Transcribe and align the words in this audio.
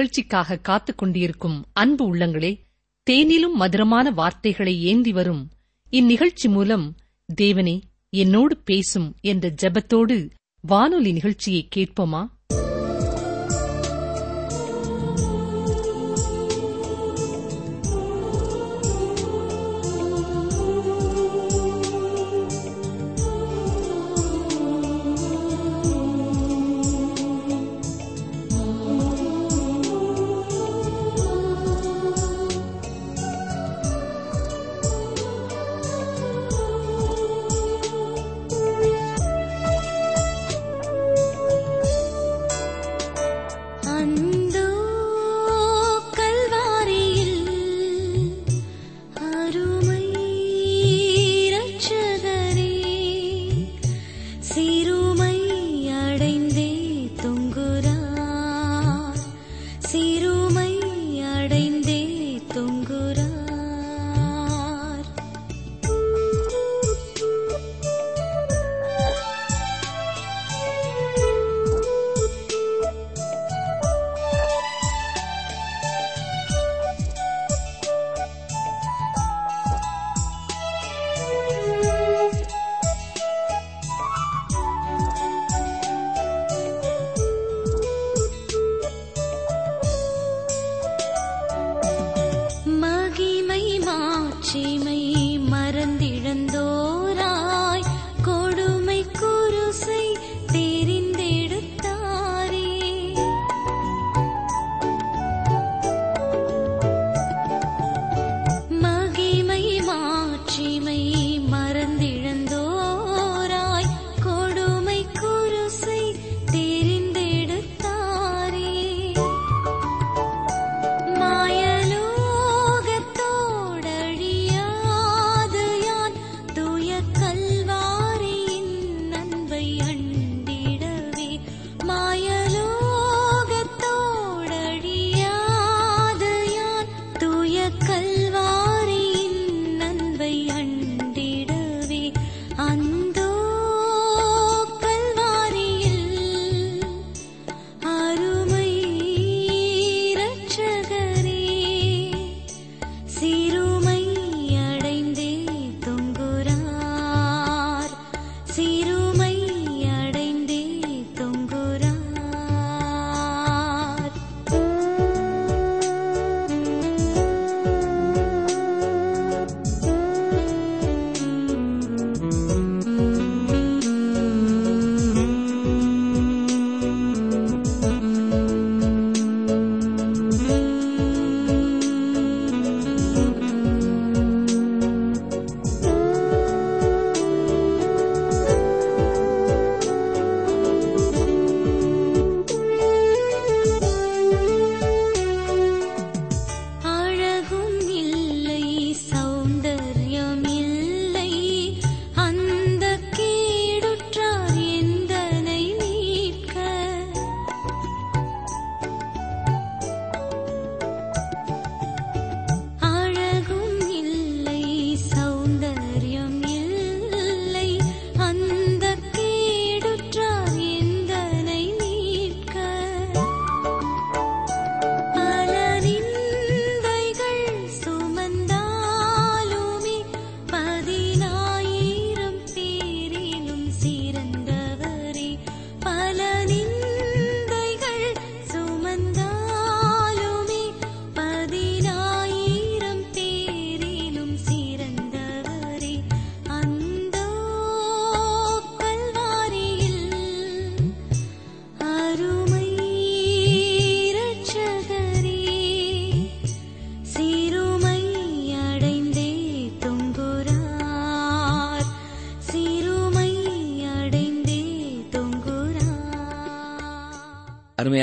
நிகழ்ச்சிக்காக 0.00 0.56
காத்துக் 0.58 0.98
கொண்டிருக்கும் 0.98 1.64
அன்பு 1.72 2.04
உள்ளங்களே 2.14 2.50
தேனிலும் 3.06 3.54
மதுரமான 3.54 4.10
வார்த்தைகளை 4.10 4.82
ஏந்தி 4.82 5.12
வரும் 5.12 5.42
இந்நிகழ்ச்சி 5.90 6.48
மூலம் 6.48 6.86
தேவனே 7.40 7.74
என்னோடு 8.12 8.56
பேசும் 8.64 9.16
என்ற 9.20 9.50
ஜெபத்தோடு 9.62 10.16
வானொலி 10.64 11.12
நிகழ்ச்சியை 11.12 11.68
கேட்போமா? 11.76 12.22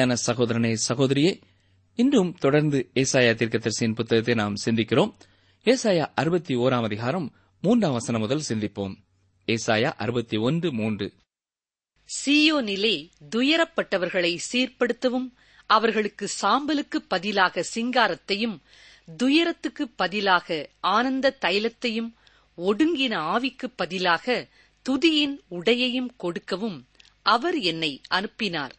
அருமையான 0.07 0.19
சகோதரனே 0.25 0.75
சகோதரியே 0.87 1.41
இன்றும் 1.95 2.33
தொடர்ந்து 2.33 2.89
ஏசாயா 2.95 3.33
தீர்க்கதரிசியின் 3.35 3.93
புத்தகத்தை 3.93 4.33
நாம் 4.33 4.53
சிந்திக்கிறோம். 4.65 5.13
ஏசாயா 5.65 6.11
அறுபத்தி 6.15 6.55
ஓராம் 6.55 6.83
அதிகாரம் 6.83 7.35
மூன்றாம் 7.61 7.91
வசனம் 7.91 8.21
முதல் 8.21 8.41
சிந்திப்போம். 8.49 8.95
ஏசாயா 9.45 9.93
அறுபத்தி 9.97 10.37
ஒன்று 10.37 10.73
மூன்று. 10.73 11.13
சீயோனிலே 12.25 13.09
துயரப்பட்டவர்களை 13.35 14.37
சீர்படுத்தவும் 14.53 15.31
அவர்களுக்கு 15.65 16.29
சாம்பலுக்கு 16.41 16.95
பதிலாக 17.07 17.65
சிங்காரத்தையும் 17.75 18.59
துயரத்துக்கு 19.17 19.87
பதிலாக 19.87 20.69
ஆனந்த 20.79 21.37
தைலத்தையும் 21.41 22.13
ஒடுங்கின 22.57 23.15
ஆவிக்கு 23.15 23.73
பதிலாக 23.75 24.47
துதியின் 24.89 25.39
உடையையும் 25.51 26.09
கொடுக்கவும் 26.17 26.87
அவர் 27.21 27.59
என்னை 27.59 28.01
அனுப்பினார். 28.07 28.75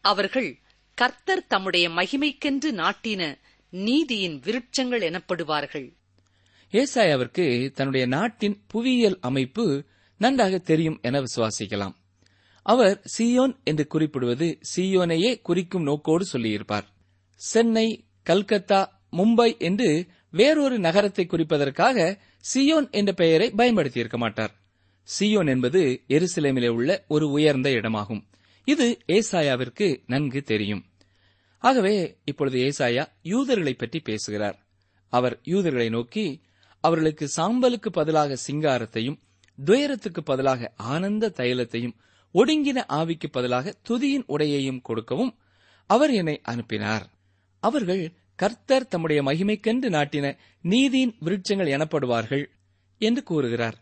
அவர்கள் 0.00 0.59
கர்த்தர் 1.00 1.46
தம்முடைய 1.46 1.88
மகிமைக்கென்று 1.88 2.72
நாட்டின 2.72 3.38
நீதியின் 3.70 4.40
விருட்சங்கள் 4.40 5.04
எனப்படுவார்கள். 5.06 5.94
ஏசாயாவிற்கு 6.70 7.70
தன்னுடைய 7.70 8.06
நாட்டின் 8.06 8.62
புவியியல் 8.66 9.18
அமைப்பு 9.20 9.84
நன்றாக 10.18 10.58
தெரியும் 10.58 10.98
என 11.02 11.20
விசுவாசிக்கலாம். 11.20 11.94
அவர் 12.62 13.02
சியோன் 13.18 13.56
என்று 13.64 13.86
குறிப்பிடுவது 13.86 14.58
சியோனையே 14.76 15.40
குறிக்கும் 15.42 15.82
நோக்கோடு 15.82 16.24
சொல்லியிருப்பார். 16.24 16.86
சென்னை 17.34 18.04
கல்கத்தா 18.22 19.02
மும்பை 19.12 19.58
என்று 19.58 20.06
வேறொரு 20.30 20.78
நகரத்தை 20.78 21.26
குறிப்பதற்காக 21.26 22.18
சியோன் 22.54 22.90
என்ற 22.90 23.12
பெயரை 23.12 23.52
பயன்படுத்தியிருக்க 23.56 24.16
மாட்டார். 24.16 24.54
சியோன் 25.20 25.48
என்பது 25.48 26.02
எருசலேமிலே 26.08 26.68
உள்ள 26.68 27.04
ஒரு 27.08 27.30
உயர்ந்த 27.30 27.70
இடமாகும். 27.70 28.22
இது 28.64 28.98
ஏசாயாவிற்கு 29.06 30.02
நன்கு 30.06 30.42
தெரியும். 30.42 30.84
ஆகவே 31.64 31.94
இப்பொழுது 32.24 32.58
ஏசாயா 32.58 33.04
யூதர்களை 33.22 33.74
பற்றி 33.74 34.00
பேசுகிறார். 34.00 34.58
அவர் 35.08 35.40
யூதர்களை 35.42 35.88
நோக்கி 35.88 36.42
அவர்களுக்கு 36.84 37.30
சாம்பலுக்கு 37.36 37.90
பதிலாக 37.92 38.36
சிங்காரத்தையும் 38.46 39.18
துயரத்துக்கு 39.58 40.22
பதிலாக 40.22 40.72
ஆனந்த 40.76 41.32
தைலத்தையும் 41.36 41.96
ஒடுங்கின 42.34 42.78
ஆவிக்கு 42.88 43.28
பதிலாக 43.30 43.74
துதியின் 43.88 44.24
உடையையும் 44.28 44.82
கொடுக்கவும் 44.82 45.32
அவர் 45.86 46.10
என்னை 46.10 46.40
அனுப்பினார். 46.42 47.06
அவர்கள் 47.60 48.02
கர்த்தர் 48.34 48.88
தம்முடைய 48.88 49.22
மகிமைக்கென்று 49.22 49.88
நாட்டின 49.96 50.26
நீதியின் 50.64 51.14
விருட்சங்கள் 51.24 51.72
எனப்படுவார்கள் 51.76 52.44
என்று 53.00 53.22
கூறுகிறார். 53.22 53.78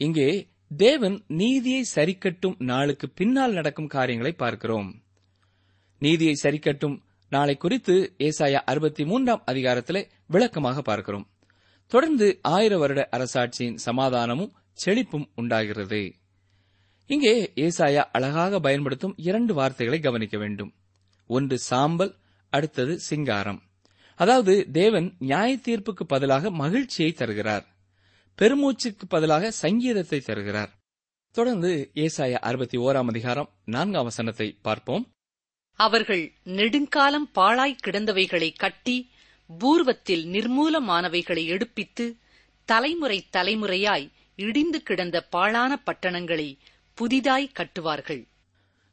இங்கே 0.00 0.28
தேவன் 0.76 1.16
நீதியை 1.26 1.84
சரிக்கட்டும் 1.94 2.58
நாளுக்கு 2.58 3.08
பின்னால் 3.08 3.52
நடக்கும் 3.52 3.86
காரியங்களை 3.86 4.32
பார்க்கிறோம். 4.32 4.90
நீதியை 6.02 6.34
சரிக்கட்டும். 6.42 6.96
நாளை 7.32 7.54
குறித்து 7.56 7.94
ஏசாயா 8.18 8.60
அறுபத்தி 8.70 9.02
மூன்றாம் 9.04 9.44
அதிகாரத்திலே 9.46 10.02
விளக்கமாக 10.26 10.82
பார்க்கிறோம். 10.82 11.26
தொடர்ந்து 11.92 12.26
ஆயிர 12.42 12.72
வருட 12.78 13.08
அரசாட்சியின் 13.16 13.78
சமாதானமும் 13.86 14.52
செழிப்பும் 14.84 15.26
உண்டாகிறது. 15.34 16.02
இங்கே 17.10 17.34
ஏசாயா 17.56 18.02
அழகாக 18.12 18.60
பயன்படுத்தும் 18.60 19.14
இரண்டு 19.28 19.54
வார்த்தைகளை 19.54 20.00
கவனிக்க 20.00 20.36
வேண்டும். 20.38 20.72
ஒன்று 21.30 21.58
சாம்பல் 21.58 22.12
அடுத்தது 22.52 22.94
சிங்காரம். 22.98 23.60
அதாவது 24.18 24.54
தேவன் 24.72 25.08
நியாய 25.18 25.50
தீர்ப்புக்கு 25.56 26.04
பதிலாக 26.06 26.50
மகிழ்ச்சியை 26.62 27.12
தருகிறார். 27.12 27.64
பெருமூச்சுக்கு 28.38 29.06
பதிலாக 29.08 29.50
சங்கீதத்தை 29.62 30.20
தருகிறார். 30.20 30.72
தொடர்ந்து 31.34 31.72
ஏசாயா 31.94 32.38
அறுபத்தி 32.48 32.78
ஓராம் 32.78 33.10
அதிகாரம் 33.14 33.50
நான்காம் 33.64 34.08
வசனத்தை 34.10 34.48
பார்ப்போம். 34.62 35.04
அவர்கள் 35.78 36.32
நெடுங்காலம் 36.42 37.30
பாழாய் 37.32 37.80
கிடந்தவைகளை 37.84 38.52
கட்டி 38.56 39.10
பூர்வத்தில் 39.60 40.24
நிர்மூலமானவைகளை 40.34 41.44
எடுப்பித்து 41.46 42.18
தலைமுறை 42.64 43.24
தலைமுறையாய் 43.36 44.10
இடிந்து 44.36 44.82
கிடந்த 44.82 45.26
பாழான 45.30 45.72
பட்டணங்களை 45.84 46.58
புதிதாய் 46.94 47.52
கட்டுவார்கள். 47.58 48.22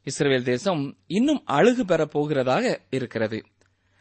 இஸ்ரேல் 0.02 0.42
தேசம் 0.42 0.96
இன்னும் 1.06 1.42
அழகு 1.44 1.84
பெறப் 1.84 2.18
போகிறதாக 2.18 2.76
இருக்கிறது. 2.90 3.46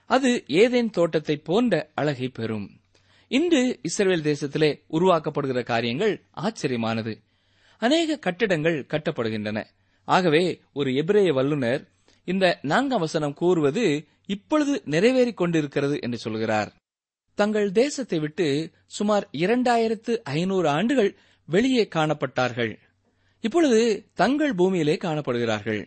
அது 0.05 0.43
ஏதேன் 0.47 0.89
தோட்டத்தை 0.89 1.37
போன்ற 1.37 1.89
அழகை 1.95 2.27
பெறும். 2.27 2.81
இன்று 3.27 3.79
இஸ்ரேல் 3.81 4.21
தேசத்திலே 4.21 4.79
உருவாக்கப்படுகிற 4.91 5.63
காரியங்கள் 5.63 6.23
ஆச்சரியமானது. 6.35 7.13
அநேக 7.77 8.17
கட்டிடங்கள் 8.17 8.85
கட்டப்படுகின்றன. 8.89 9.63
ஆகவே 10.07 10.61
ஒரு 10.73 10.93
எபிரேய 10.93 11.33
வல்லுனர் 11.33 11.83
இந்த 12.23 12.59
நான்காம் 12.61 12.99
வசனம் 12.99 13.33
கூறுவது 13.33 14.07
இப்பொழுது 14.25 14.83
நிறைவேறிக் 14.85 15.33
கொண்டிருக்கிறது 15.33 15.99
என்று 16.01 16.17
சொல்கிறார். 16.17 16.75
தங்கள் 17.35 17.71
தேசத்தை 17.71 18.19
விட்டு 18.19 18.71
சுமார் 18.85 19.29
இரண்டாயிரத்து 19.31 20.17
ஐநூறு 20.17 20.69
ஆண்டுகள் 20.69 21.17
வெளியே 21.45 21.87
காணப்பட்டார்கள். 21.95 22.77
இப்பொழுது 23.39 24.09
தங்கள் 24.13 24.53
பூமியிலே 24.53 24.95
காணப்படுகிறார்கள். 24.95 25.85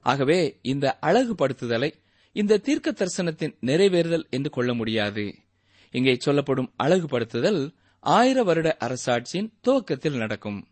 ஆகவே 0.00 0.58
இந்த 0.62 0.98
அழகுபடுத்துதலை 1.02 1.92
இந்த 2.32 2.56
தீர்க்க 2.56 2.92
தரிசனத்தின் 2.92 3.56
நிறைவேறுதல் 3.60 4.28
என்று 4.30 4.50
கொள்ள 4.50 4.74
முடியாது. 4.74 5.34
இங்கே 5.90 6.16
சொல்லப்படும் 6.18 6.74
அழகுபடுத்துதல் 6.82 7.74
ஆயிர 8.00 8.42
வருட 8.42 8.76
அரசாட்சியின் 8.80 9.52
துவக்கத்தில் 9.60 10.16
நடக்கும். 10.16 10.68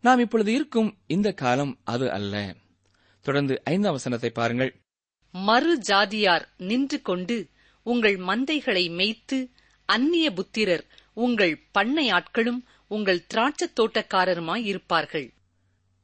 நாம் 0.00 0.18
இப்பொழுது 0.18 0.52
இருக்கும் 0.52 0.98
இந்த 1.06 1.32
காலம் 1.32 1.78
அது 1.84 2.12
அல்ல. 2.12 2.54
தொடர்ந்து 3.28 3.60
ஐந்தாம் 3.64 3.92
வசனத்தை 3.92 4.30
பாருங்கள். 4.30 4.74
மறு 5.32 5.80
ஜாதியார் 5.88 6.44
நின்று 6.56 7.02
கொண்டு 7.02 7.48
உங்கள் 7.82 8.16
மந்தைகளை 8.16 8.90
மேய்த்து 8.90 9.50
அந்நிய 9.84 10.32
புத்திரர் 10.32 10.86
உங்கள் 11.12 11.62
பண்ணை 11.72 12.10
ஆட்களும் 12.10 12.64
உங்கள் 12.88 13.24
திராட்சத் 13.34 13.78
தோட்டக்காரருமாய் 13.80 14.64
இருப்பார்கள். 14.64 15.32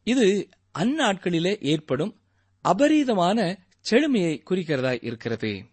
இது 0.04 0.48
அந்நாட்களிலே 0.78 1.60
ஏற்படும் 1.60 2.20
அபரீதமான 2.68 3.56
செழுமையை 3.90 4.42
குறிக்கிறதாய் 4.50 5.04
இருக்கிறது. 5.04 5.64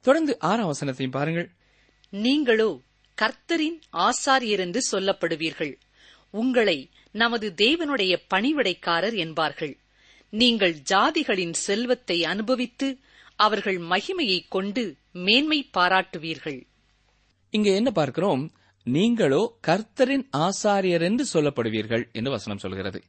தொடர்ந்து 0.00 0.38
ஆறாம் 0.38 0.72
வசனத்தையும் 0.72 1.10
பாருங்கள். 1.10 1.50
நீங்களோ 2.10 2.80
கர்த்தரின் 3.22 3.80
ஆசாரியர் 3.92 4.58
என்று 4.58 4.82
சொல்லப்படுவீர்கள். 4.92 5.74
உங்களை 6.30 6.90
நமது 7.12 7.54
தேவனுடைய 7.56 8.16
பணிவிடைக்காரர் 8.34 9.14
என்பார்கள். 9.14 9.79
நீங்கள் 10.30 10.76
ஜாதிகளின் 10.92 11.52
செல்வத்தை 11.52 12.24
அனுபவித்து 12.24 12.98
அவர்கள் 13.36 13.76
மகிமையைக் 13.76 14.48
கொண்டு 14.48 14.96
மேன்மை 15.12 15.70
பாராட்டுவீர்கள். 15.78 16.62
இங்கே 17.50 17.74
என்ன 17.74 17.90
பார்க்கிறோம்? 17.90 18.50
நீங்களோ 18.84 19.58
கர்த்தரின் 19.66 20.28
ஆசாரியர் 20.32 21.00
என்று 21.00 21.26
சொல்லப்படுவீர்கள் 21.32 22.12
என்று 22.12 22.30
வசனம் 22.30 22.58
சொல்கிறது. 22.58 23.02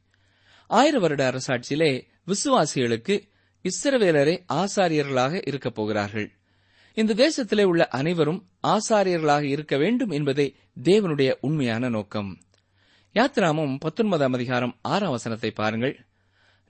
ஆயிர 0.68 1.00
வருட 1.00 1.32
அரசாட்சியிலே 1.32 2.08
விசுவாசிகளுக்கு 2.28 3.30
இஸ்ரவேலரே 3.64 4.44
ஆசாரியர்களாக 4.54 5.42
இருக்கப் 5.48 5.76
போகிறார்கள். 5.76 6.32
இந்த 6.94 7.14
தேசத்திலே 7.14 7.64
உள்ள 7.64 7.88
அனைவரும் 7.88 8.48
ஆசாரியர்களாக 8.64 9.44
இருக்க 9.44 9.78
வேண்டும் 9.78 10.10
என்பதே 10.10 10.56
தேவனுடைய 10.84 11.34
உண்மையான 11.42 11.90
நோக்கம். 11.90 12.38
யாத்ராமும் 13.14 13.76
பத்தொன்பதாம் 13.80 14.34
அதிகாரம் 14.34 14.78
ஆறாம் 14.82 15.12
வசனத்தை 15.12 15.52
பாருங்கள். 15.52 16.06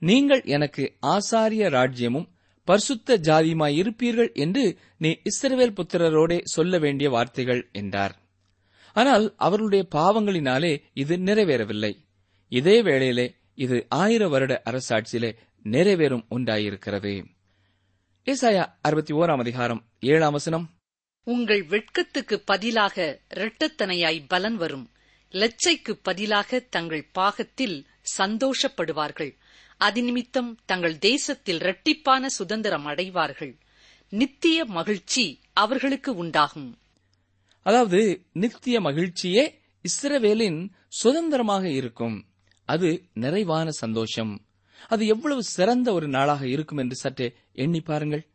நீங்கள் 0.02 0.42
எனக்கு 0.44 0.94
ஆசாரிய 1.02 1.66
ராஜ்யமும் 1.78 2.28
பரிசுத்த 2.64 3.18
ஜாதியுமாய் 3.18 3.76
இருப்பீர்கள் 3.82 4.32
என்று 4.32 4.78
நீ 4.98 5.16
இஸ்ரவேல் 5.24 5.74
புத்திரரோடே 5.76 6.40
சொல்ல 6.44 6.78
வேண்டிய 6.78 7.10
வார்த்தைகள் 7.10 7.68
என்றார். 7.72 8.16
ஆனால் 8.92 9.34
அவர்களுடைய 9.36 9.88
பாவங்களினாலே 9.94 10.82
இது 10.92 11.16
நிறைவேறவில்லை. 11.16 11.92
இதே 12.48 12.82
வேளையிலே 12.82 13.34
இது 13.54 13.86
ஆயிர 13.88 14.28
வருட 14.28 14.62
அரசாட்சியிலே 14.70 15.36
நிறைவேறும் 15.64 16.24
உண்டாயிருக்கிறது. 16.30 17.24
ஏசாயா 18.24 18.66
அறுபத்தி 18.80 19.14
ஓராம் 19.14 19.38
அதிகாரம் 19.38 19.84
ஏழாம் 20.00 20.32
வசனம். 20.32 20.70
உங்கள் 21.24 21.64
வெட்கத்துக்கு 21.64 22.40
பதிலாக 22.40 23.20
இரட்டத்தனையாய் 23.34 24.24
பலன் 24.28 24.56
வரும். 24.56 24.90
லச்சைக்கு 25.30 25.92
பதிலாக 26.02 26.60
தங்கள் 26.60 27.08
பாகத்தில் 27.12 27.86
சந்தோஷப்படுவார்கள். 28.18 29.36
அதிநிமித்தம் 29.82 30.56
தங்கள் 30.64 30.98
தேசத்தில் 30.98 31.58
இரட்டிப்பான 31.58 32.26
சுதந்திரம் 32.26 32.84
அடைவார்கள். 32.84 33.58
நித்திய 34.08 34.64
மகிழ்ச்சி 34.64 35.40
அவர்களுக்கு 35.52 36.14
உண்டாகும். 36.14 36.78
அதாவது 37.62 38.24
நித்திய 38.32 38.80
மகிழ்ச்சியே 38.80 39.58
இஸ்ரவேலின் 39.82 40.68
சுதந்திரமாக 40.88 41.68
இருக்கும். 41.68 42.26
அது 42.64 43.02
நிறைவான 43.14 43.70
சந்தோஷம். 43.70 44.46
அது 44.88 45.06
எவ்வளவு 45.06 45.42
சிறந்த 45.42 45.92
ஒரு 45.92 46.08
நாளாக 46.08 46.48
இருக்கும் 46.48 46.78
என்று 46.78 46.94
சற்றே 46.94 47.34
எண்ணி 47.52 47.80
பாருங்கள். 47.80 48.26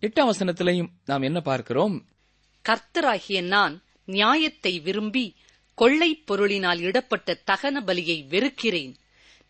எட்டாம் 0.00 0.30
வசனத்திலையும் 0.30 0.88
நாம் 1.04 1.22
என்ன 1.22 1.40
பார்க்கிறோம்? 1.40 2.08
கர்த்தராகிய 2.68 3.42
நான் 3.42 3.82
நியாயத்தை 4.04 4.80
விரும்பி 4.80 5.34
கொள்ளைப் 5.74 6.32
பொருளினால் 6.32 6.80
இடப்பட்ட 6.80 7.42
தகன 7.46 7.80
பலியை 7.86 8.26
வெறுக்கிறேன். 8.26 8.96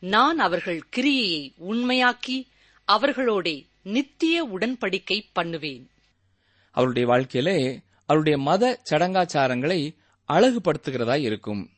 நான் 0.01 0.39
அவர்கள் 0.39 0.81
கிரியையை 0.97 1.53
உண்மையாக்கி 1.59 2.47
அவர்களோட 2.89 3.67
நித்திய 3.83 4.45
உடன்படிக்கை 4.45 5.21
பண்ணுவேன். 5.33 5.91
அவருடைய 6.71 7.09
வாழ்க்கையிலே 7.09 7.81
அவருடைய 8.07 8.39
மத 8.39 8.81
சடங்காச்சாரங்களை 8.91 9.97
அழகுபடுத்துகிறதாய் 10.29 11.21
இருக்கும். 11.21 11.71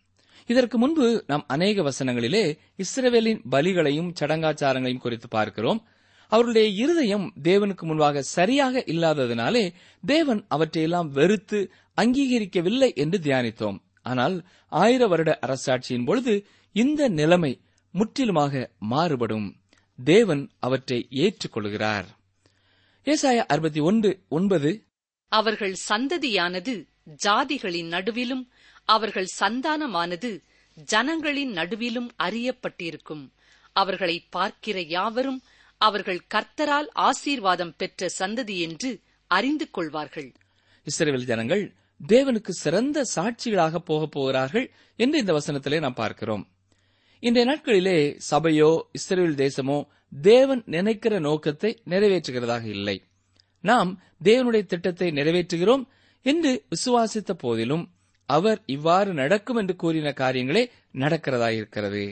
இதற்கு 0.47 0.79
முன்பு 0.79 1.25
நாம் 1.27 1.45
அநேக 1.47 1.83
வசனங்களிலே 1.83 2.59
இஸ்ரவேலின் 2.77 3.41
பலிகளையும் 3.51 4.13
சடங்காச்சாரங்களையும் 4.21 4.99
குறித்து 4.99 5.29
பார்க்கிறோம். 5.29 5.87
அவருடைய 6.29 6.69
இருதயம் 6.69 7.33
தேவனுக்கு 7.43 7.81
முன்பாக 7.81 8.23
சரியாக 8.23 8.83
இல்லாததினாலே 8.87 9.73
தேவன் 10.07 10.45
அவற்றையெல்லாம் 10.49 11.09
வெறுத்து 11.09 11.71
அங்கீகரிக்கவில்லை 11.97 12.95
என்று 12.95 13.19
தியானித்தோம். 13.19 13.79
ஆனால் 14.03 14.45
ஆயிர 14.69 15.07
வருட 15.07 15.39
அரசாட்சியின் 15.47 16.05
பொழுது 16.05 16.47
இந்த 16.73 17.09
நிலைமை 17.09 17.61
முற்றிலுமாக 17.91 18.71
மாறுபடும். 18.79 19.61
தேவன் 20.05 20.51
அவற்றை 20.59 21.07
ஏற்றுக்கொள்கிறார். 21.11 22.05
ஏசாயா 23.05 23.37
அறுபத்தி 23.37 23.81
ஒன்று 23.81 24.21
ஒன்பது. 24.29 24.85
அவர்கள் 25.29 25.75
சந்ததியானது 25.89 26.87
ஜாதிகளின் 27.25 27.89
நடுவிலும் 27.89 28.49
அவர்கள் 28.85 29.27
சந்தானமானது 29.41 30.43
ஜனங்களின் 30.75 31.53
நடுவிலும் 31.53 32.09
அறியப்பட்டிருக்கும். 32.19 33.31
அவர்களை 33.73 34.27
பார்க்கிற 34.31 34.81
யாவரும் 34.81 35.43
அவர்கள் 35.79 36.27
கர்த்தரால் 36.35 36.89
ஆசீர்வாதம் 36.93 37.77
பெற்ற 37.77 38.09
சந்ததி 38.19 38.59
என்று 38.59 39.01
அறிந்து 39.27 39.71
கொள்வார்கள். 39.71 40.33
இஸ்ரேல் 40.85 41.25
ஜனங்கள் 41.25 41.75
தேவனுக்கு 42.09 42.49
சிறந்த 42.49 43.03
சாட்சிகளாக 43.15 43.77
போகப் 43.77 44.11
போகிறார்கள் 44.11 44.73
என்று 44.97 45.19
இந்த 45.19 45.33
வசனத்திலே 45.33 45.79
நாம் 45.79 45.95
பார்க்கிறோம். 45.95 46.50
இன்றைய 47.23 47.47
நாட்களிலே 47.49 47.97
சபையோ 48.31 48.69
இஸ்ரேல் 48.93 49.35
தேசமோ 49.41 49.77
தேவன் 50.23 50.63
நினைக்கிற 50.67 51.15
நோக்கத்தை 51.19 51.71
நிறைவேற்றுகிறதாக 51.91 52.65
இல்லை. 52.67 52.95
நாம் 53.65 53.91
தேவனுடைய 54.25 54.65
திட்டத்தை 54.67 55.09
நிறைவேற்றுகிறோம் 55.11 55.83
என்று 56.27 56.53
விசுவாசித்த 56.71 57.33
போதிலும் 57.33 57.85
அவர் 58.29 58.61
இவ்வாறு 58.67 59.11
நடக்கும் 59.13 59.57
என்று 59.57 59.75
கூறின 59.77 60.13
காரியங்களே 60.13 60.63
நடக்கிறதாயிருக்கிறது 60.93 62.05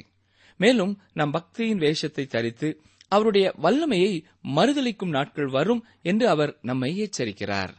மேலும் 0.61 0.93
நம் 1.13 1.33
பக்தியின் 1.33 1.83
வேஷத்தை 1.85 2.27
தரித்து 2.27 2.69
அவருடைய 3.09 3.47
வல்லமையை 3.63 4.13
மறுதளிக்கும் 4.57 5.15
நாட்கள் 5.17 5.47
வரும் 5.47 5.83
என்று 6.03 6.29
அவர் 6.29 6.53
நம்மை 6.63 6.91
எச்சரிக்கிறார். 6.99 7.73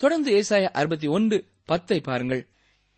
தொடர்ந்து 0.00 0.30
ஏசாய 0.40 0.64
அறுபத்தி 0.72 1.06
ஒன்று 1.06 1.38
பத்தை 1.64 2.00
பாருங்கள். 2.00 2.42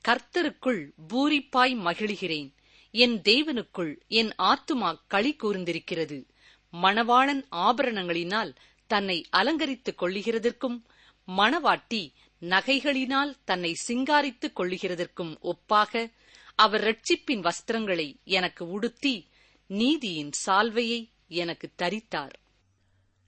கர்த்தருக்குள் 0.05 0.81
பூரிப்பாய் 1.09 1.77
மகிழ்கிறேன். 1.87 2.49
என் 2.91 3.21
தேவனுக்குள் 3.21 3.99
என் 4.09 4.31
ஆத்துமா 4.39 5.01
களி 5.07 5.37
கூர்ந்திருக்கிறது. 5.43 6.29
மணவாளன் 6.73 7.45
ஆபரணங்களினால் 7.51 8.55
தன்னை 8.87 9.27
அலங்கரித்துக் 9.31 10.03
கொள்ளுகிறதற்கும் 10.03 10.83
மணவாட்டி 11.27 12.13
நகைகளினால் 12.41 13.35
தன்னை 13.45 13.75
சிங்காரித்துக் 13.89 14.57
கொள்ளுகிறதற்கும் 14.57 15.39
ஒப்பாக 15.43 16.13
அவர் 16.55 16.81
ரட்சிப்பின் 16.81 17.49
வஸ்திரங்களை 17.49 18.23
எனக்கு 18.25 18.69
உடுத்தி 18.69 19.29
நீதியின் 19.67 20.31
சால்வையை 20.47 21.09
எனக்கு 21.29 21.71
தரித்தார். 21.83 22.33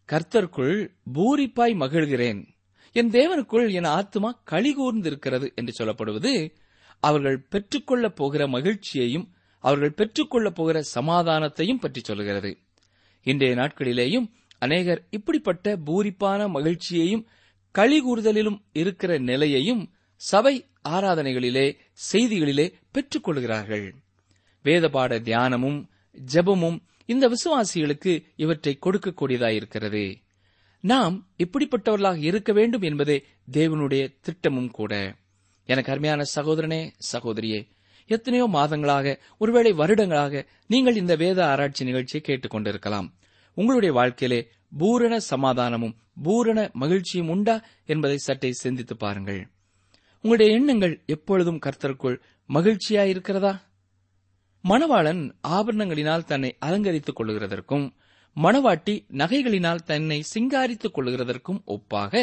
கர்த்தருக்குள் 0.09 0.89
பூரிப்பாய் 1.15 1.75
மகிழ்கிறேன். 1.75 2.47
என் 2.93 3.11
தேவனுக்குள் 3.11 3.73
என் 3.73 3.85
ஆத்துமா 3.85 4.39
களிகூர்ந்திருக்கிறது 4.51 5.55
என்று 5.55 5.85
சொல்லப்படுவது 5.85 6.53
அவர்கள் 7.01 7.47
பெற்றுக்கொள்ளப் 7.51 8.17
போகிற 8.17 8.47
மகிழ்ச்சியையும் 8.47 9.35
அவர்கள் 9.65 9.95
பெற்றுக்கொள்ளப் 9.95 10.55
போகிற 10.55 10.83
சமாதானத்தையும் 10.95 11.81
பற்றி 11.81 12.01
சொல்கிறது. 12.01 12.51
இன்றைய 13.27 13.55
நாட்களிலேயும் 13.55 14.27
அநேகர் 14.59 15.07
இப்படிப்பட்ட 15.11 15.77
பூரிப்பான 15.87 16.49
மகிழ்ச்சியையும் 16.49 17.27
களிகூறுதலிலும் 17.79 18.59
இருக்கிற 18.73 19.19
நிலையையும் 19.19 19.83
சபை 20.21 20.55
ஆராதனைகளிலே 20.89 21.67
செய்திகளிலே 22.13 22.67
பெற்றுக்கொள்கிறார்கள் 22.95 23.87
வேதபாட 24.65 25.13
தியானமும் 25.23 25.79
ஜெபமும் 26.33 26.79
இந்த 27.07 27.25
விசுவாசிகளுக்கு 27.29 28.13
இவற்றை 28.37 28.79
கொடுக்கக்கூடியதாயிருக்கிறது 28.87 30.05
நாம் 30.85 31.17
இப்படிப்பட்டவர்களாக 31.39 32.23
இருக்க 32.23 32.53
வேண்டும் 32.53 32.83
என்பதே 32.83 33.17
தேவனுடைய 33.53 34.03
திட்டமும் 34.21 34.71
கூட. 34.71 34.93
எனக்கு 35.69 35.91
அருமையான 35.91 36.23
சகோதரனே 36.35 36.91
சகோதரியே 37.13 37.61
எத்தனையோ 38.15 38.47
மாதங்களாக 38.55 39.15
ஒருவேளை 39.43 39.73
வருடங்களாக 39.81 40.43
நீங்கள் 40.73 41.01
இந்த 41.03 41.15
வேத 41.23 41.39
ஆராய்ச்சி 41.47 41.85
நிகழ்ச்சியை 41.89 42.23
கேட்டுக்கொண்டிருக்கலாம். 42.27 43.09
உங்களுடைய 43.57 43.93
வாழ்க்கையிலே 43.99 44.41
பூரண 44.79 45.15
சமாதானமும் 45.31 45.97
பூரண 46.25 46.59
மகிழ்ச்சியும் 46.83 47.31
உண்டா 47.35 47.57
என்பதை 47.93 48.19
சற்றே 48.27 48.51
சிந்தித்து 48.63 48.95
பாருங்கள். 48.97 49.41
உங்களுடைய 50.25 50.57
எண்ணங்கள் 50.59 50.95
எப்பொழுதும் 51.07 51.63
கர்த்தருக்குள் 51.67 52.17
மகிழ்ச்சியாயிருக்கிறதா 52.51 53.53
மணவாளன் 54.65 55.23
ஆபரணங்களினால் 55.49 56.29
தன்னை 56.31 56.51
அலங்கரித்துக் 56.67 57.19
கொள்ளுகிறதற்கும் 57.19 57.87
மணவாட்டி 58.37 58.95
நகைகளினால் 59.21 59.87
தன்னை 59.91 60.19
சிங்காரித்துக் 60.33 60.95
கொள்ளுகிறதற்கும் 60.97 61.61
ஒப்பாக 61.67 62.23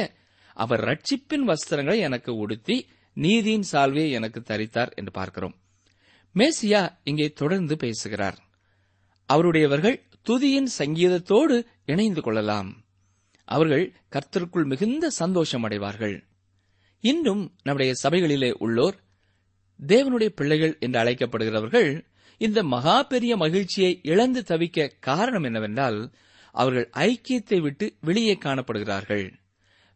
அவர் 0.58 0.82
ரட்சிப்பின் 0.90 1.46
வஸ்திரங்களை 1.50 1.98
எனக்கு 2.00 2.32
உடுத்தி 2.36 2.78
நீதியின் 3.18 3.66
சால்வையை 3.72 4.12
எனக்கு 4.20 4.40
தரித்தார் 4.42 4.94
என்று 4.96 5.12
பார்க்கிறோம். 5.12 5.56
மேசியா 6.38 6.98
இங்கே 7.04 7.32
தொடர்ந்து 7.32 7.78
பேசுகிறார். 7.78 8.38
அவருடையவர்கள் 9.26 10.04
துதியின் 10.30 10.70
சங்கீதத்தோடு 10.78 11.66
இணைந்து 11.86 12.22
கொள்ளலாம். 12.22 12.86
அவர்கள் 13.46 13.94
கர்த்தருக்குள் 14.12 14.66
மிகுந்த 14.66 15.10
சந்தோஷம் 15.10 15.64
அடைவார்கள். 15.64 16.24
இன்னும் 17.00 17.56
நம்முடைய 17.64 17.94
சபைகளிலே 18.04 18.52
உள்ளோர் 18.52 18.98
தேவனுடைய 19.88 20.28
பிள்ளைகள் 20.28 20.78
என்று 20.80 21.00
அழைக்கப்படுகிறவர்கள் 21.00 22.06
இந்த 22.38 22.64
மகா 22.64 23.04
பெரிய 23.04 23.38
மகிழ்ச்சியை 23.38 24.00
இழந்து 24.04 24.44
தவிக்க 24.48 24.92
காரணம் 25.00 25.44
என்னவென்றால் 25.44 26.14
அவர்கள் 26.52 26.90
ஐக்கியத்தை 26.94 27.62
விட்டு 27.62 27.96
வெளியே 28.02 28.34
காணப்படுகிறார்கள். 28.34 29.34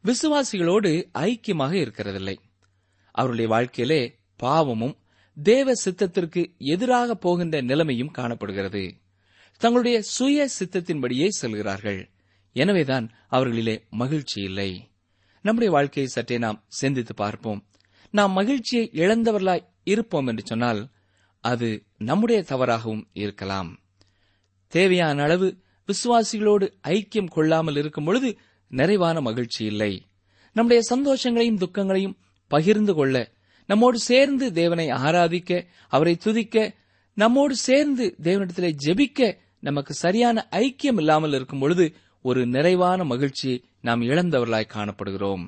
விசுவாசிகளோடு 0.04 0.92
ஐக்கியமாக 1.14 1.74
இருக்கிறதில்லை. 1.82 2.36
அவருடைய 3.12 3.50
வாழ்க்கையிலே 3.50 4.20
பாவமும் 4.36 4.96
தேவ 5.44 5.74
சித்தத்திற்கு 5.86 6.58
எதிராக 6.58 7.16
போகின்ற 7.16 7.62
நிலைமையும் 7.62 8.12
காணப்படுகிறது. 8.12 8.94
தங்களுடைய 9.58 10.02
சுய 10.02 10.50
சித்தத்தின்படியே 10.60 11.28
செல்கிறார்கள். 11.28 12.10
எனவேதான் 12.54 13.12
அவர்களிலே 13.32 13.90
மகிழ்ச்சி 13.90 14.42
இல்லை. 14.42 14.90
நம்முடைய 15.42 15.74
வாழ்க்கையை 15.74 16.12
சற்றே 16.12 16.38
நாம் 16.38 16.64
சிந்தித்து 16.68 17.14
பார்ப்போம். 17.14 17.68
நாம் 18.12 18.32
மகிழ்ச்சியை 18.32 18.90
இழந்தவர்களாய் 18.94 19.66
இருப்போம் 19.84 20.28
என்று 20.28 20.46
சொன்னால் 20.46 20.90
அது 21.40 21.84
நம்முடைய 21.98 22.44
தவறாகவும் 22.48 23.04
இருக்கலாம். 23.14 23.80
தேவையான 24.68 25.24
அளவு 25.24 25.58
விசுவாசிகளோடு 25.88 26.74
ஐக்கியம் 26.88 27.30
கொள்ளாமல் 27.30 27.76
இருக்கும் 27.76 28.04
பொழுது 28.04 28.38
நிறைவான 28.68 29.22
மகிழ்ச்சி 29.22 29.66
இல்லை. 29.66 30.06
நம்முடைய 30.54 30.84
சந்தோஷங்களையும் 30.90 31.58
துக்கங்களையும் 31.58 32.18
பகிர்ந்து 32.48 32.94
கொள்ள 32.94 33.32
நம்மோடு 33.66 33.98
சேர்ந்து 34.00 34.54
தேவனை 34.54 34.88
ஆராதிக்க 34.90 35.66
அவரை 35.88 36.16
துதிக்க 36.16 36.76
நம்மோடு 37.14 37.56
சேர்ந்து 37.56 38.16
தேவனிடத்திலே 38.24 38.72
ஜெபிக்க 38.86 39.38
நமக்கு 39.60 39.94
சரியான 39.94 40.48
ஐக்கியம் 40.52 40.98
இல்லாமல் 40.98 41.34
இருக்கும் 41.34 41.60
பொழுது 41.60 41.94
ஒரு 42.22 42.46
நிறைவான 42.46 43.04
மகிழ்ச்சியை 43.04 43.64
நாம் 43.82 44.02
இழந்தவர்களாய் 44.02 44.74
காணப்படுகிறோம். 44.74 45.44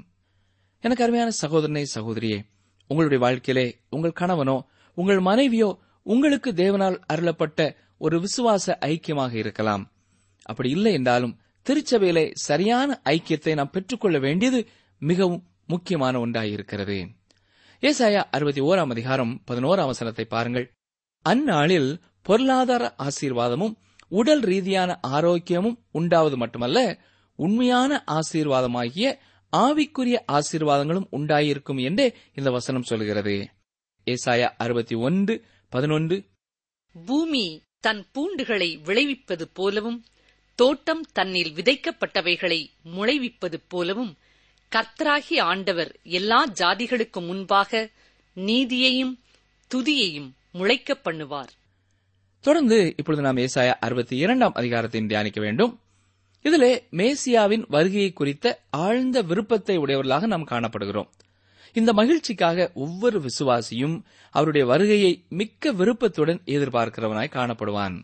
எனக்கு 0.79 1.03
அருமையான 1.03 1.31
சகோதரனே 1.41 1.83
சகோதரியே 1.95 2.39
உங்களுடைய 2.87 3.23
வாழ்க்கையிலே 3.23 3.67
உங்கள் 3.89 4.19
கணவனோ 4.19 4.57
உங்கள் 4.97 5.19
மனைவியோ 5.19 5.69
உங்களுக்கு 6.05 6.51
தேவனால் 6.51 6.97
அருளப்பட்ட 7.13 7.75
ஒரு 7.97 8.15
விசுவாச 8.19 8.75
ஐக்கியமாக 8.79 9.33
இருக்கலாம். 9.33 9.83
அப்படி 10.41 10.69
இல்லை 10.69 10.93
என்றாலும் 10.93 11.37
திருச்சபையிலே 11.65 12.31
சரியான 12.33 13.01
ஐக்கியத்தை 13.05 13.53
நாம் 13.55 13.69
பெற்றுக்கொள்ள 13.69 14.19
வேண்டியது 14.19 14.67
மிகவும் 14.97 15.43
முக்கியமான 15.67 16.19
ஒன்றாயிருக்கிறது. 16.19 16.97
ஏசாயா 17.83 18.23
அறுபத்தி 18.31 18.61
ஓராம் 18.61 18.89
அதிகாரம் 18.89 19.41
பதினோராம் 19.51 19.85
வசனத்தை 19.85 20.25
பாருங்கள். 20.25 20.71
அந்நாளில் 21.21 21.99
பொருளாதார 22.21 22.95
ஆசீர்வாதமும் 22.97 23.73
உடல் 24.07 24.39
ரீதியான 24.39 24.99
ஆரோக்கியமும் 25.07 25.75
உண்டாவது 25.91 26.37
மட்டுமல்ல 26.37 26.97
உண்மையான 27.35 28.03
ஆசீர்வாதமாகிய 28.07 29.17
ஆவிக்குரிய 29.51 30.15
ஆசீர்வாதங்களும் 30.31 31.09
உண்டாயிருக்கும் 31.11 31.83
என்றே 31.83 32.15
இந்த 32.33 32.51
வசனம் 32.51 32.83
சொல்கிறது. 32.83 33.49
ஏசாயா 34.05 34.49
அறுபத்தி 34.57 34.95
ஒன்று 34.95 35.45
பதினொன்று. 35.69 36.25
பூமி 37.05 37.61
தன் 37.79 38.05
பூண்டுகளை 38.13 38.81
விளைவிப்பது 38.81 39.47
போலவும் 39.53 40.03
தோட்டம் 40.55 41.05
தன்னில் 41.13 41.53
விதைக்கப்பட்டவைகளை 41.53 42.65
முளைவிப்பது 42.83 43.55
போலவும் 43.67 44.17
கர்த்தராகி 44.73 45.39
ஆண்டவர் 45.39 45.99
எல்லா 46.03 46.47
ஜாதிகளுக்கு 46.47 47.25
முன்பாக 47.25 47.89
நீதியையும் 48.35 49.19
துதியையும் 49.75 50.29
முளைக்கப் 50.53 51.03
பண்ணுவார். 51.03 51.51
தொடர்ந்து 52.39 52.93
இப்பொழுது 52.97 53.23
நாம் 53.23 53.37
ஏசாயா 53.37 53.73
அறுபத்தி 53.79 54.17
இரண்டாம் 54.17 54.51
அதிகாரத்தை 54.53 55.05
தியானிக்க 55.05 55.41
வேண்டும். 55.41 55.79
இதிலே 56.41 56.87
மேசியாவின் 56.91 57.63
வருகையை 57.67 58.13
குறித்த 58.13 58.61
ஆழ்ந்த 58.69 59.21
விருப்பத்தை 59.21 59.77
உடையவர்களாக 59.77 60.27
நாம் 60.27 60.47
காணப்படுகிறோம். 60.47 61.09
இந்த 61.73 61.93
மகிழ்ச்சிக்காக 61.93 62.73
ஒவ்வொரு 62.73 63.21
விசுவாசியும் 63.21 64.01
அவருடைய 64.29 64.67
வருகையை 64.67 65.23
மிக்க 65.29 65.71
விருப்பத்துடன் 65.71 66.41
எதிர்பார்க்கிறவனாய் 66.45 67.35
காணப்படுவான். 67.37 67.95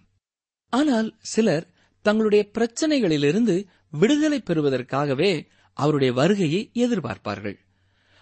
ஆனால் 0.70 1.16
சிலர் 1.20 1.68
தங்களுடைய 2.02 2.50
பிரச்சனைகளிலிருந்து 2.54 3.66
விடுதலை 3.92 4.40
பெறுவதற்காகவே 4.40 5.48
அவருடைய 5.74 6.14
வருகையை 6.14 6.72
எதிர்பார்ப்பார்கள். 6.74 7.58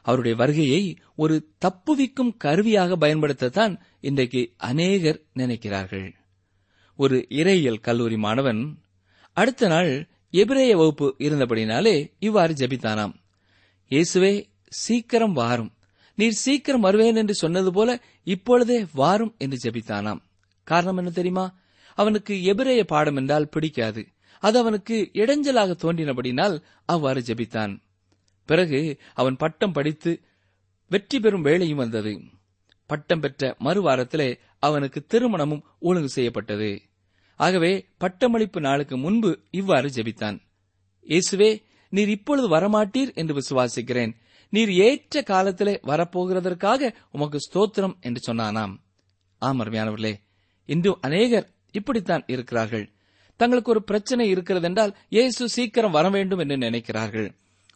அவருடைய 0.02 0.38
வருகையை 0.38 0.98
ஒரு 1.16 1.52
தப்புவிக்கும் 1.66 2.38
கருவியாக 2.38 2.98
பயன்படுத்தத்தான் 2.98 3.80
இன்றைக்கு 4.00 4.54
அநேகர் 4.58 5.22
நினைக்கிறார்கள். 5.36 6.14
ஒரு 6.96 7.26
இறையியல் 7.30 7.80
கல்லூரி 7.80 8.18
மாணவன் 8.18 8.80
அடுத்த 9.34 9.68
நாள் 9.68 10.10
எபிரேய 10.30 10.78
வகுப்பு 10.78 11.16
இருந்தபடினாலே 11.20 12.12
இவ்வாறு 12.20 12.54
ஜபித்தானாம். 12.54 13.14
இயேசுவே 13.90 14.46
சீக்கிரம் 14.68 15.34
வாரும். 15.34 15.74
நீர் 16.16 16.32
சீக்கிரம் 16.32 16.82
வருவேன் 16.82 17.16
என்று 17.16 17.34
சொன்னது 17.34 17.74
போல 17.74 18.02
இப்பொழுதே 18.24 18.86
வாரும் 18.94 19.36
என்று 19.38 19.70
ஜபித்தானாம். 19.70 20.20
காரணம் 20.64 20.98
என்ன 20.98 21.10
தெரியுமா? 21.10 21.56
அவனுக்கு 21.96 22.44
எபிரேய 22.44 22.86
பாடம் 22.86 23.16
என்றால் 23.16 23.50
பிடிக்காது. 23.50 24.08
அது 24.40 24.60
அவனுக்கு 24.60 25.10
இடைஞ்சலாக 25.14 25.76
தோன்றினபடினால் 25.76 26.64
அவ்வாறு 26.86 27.22
ஜெபித்தான். 27.22 27.82
பிறகு 28.46 29.00
அவன் 29.14 29.36
பட்டம் 29.36 29.72
படித்து 29.72 30.22
வெற்றி 30.90 31.20
பெறும் 31.20 31.42
வேலையும் 31.42 31.78
வந்தது. 31.78 32.22
பட்டம் 32.86 33.20
பெற்ற 33.20 33.56
மறுவாரத்திலே 33.60 34.40
அவனுக்கு 34.60 35.06
திருமணமும் 35.10 35.64
ஒழுங்கு 35.80 36.10
செய்யப்பட்டது. 36.10 36.82
ஆகவே 37.36 37.86
பட்டமளிப்பு 37.98 38.62
நாளுக்கு 38.62 38.98
முன்பு 38.98 39.40
இவ்வாறு 39.52 39.90
ஜெபித்தான். 39.90 40.40
இயேசுவே 41.08 41.64
நீர் 41.90 42.10
இப்பொழுது 42.10 42.50
வரமாட்டீர் 42.50 43.14
என்று 43.14 43.34
விசுவாசிக்கிறேன். 43.34 44.14
நீர் 44.50 44.72
ஏற்ற 44.72 45.22
காலத்திலே 45.22 45.80
வரப்போகிறதற்காக 45.84 46.94
உமக்கு 47.12 47.38
ஸ்தோத்திரம் 47.38 48.00
என்று 48.00 48.34
சொன்னானாம். 48.34 48.74
ஆம் 49.38 49.60
அருமையானவர்களே 49.62 50.14
இன்றும் 50.66 50.98
அநேகர் 51.02 51.50
இப்படித்தான் 51.72 52.24
இருக்கிறார்கள். 52.28 52.90
தங்களுக்கு 53.38 53.72
ஒரு 53.72 53.82
பிரச்சனை 53.84 54.26
இருக்கிறது 54.30 54.68
என்றால் 54.70 54.94
இயேசு 55.16 55.50
சீக்கிரம் 55.56 55.96
வர 55.98 56.10
வேண்டும் 56.10 56.42
என்று 56.44 56.58
நினைக்கிறார்கள். 56.58 57.30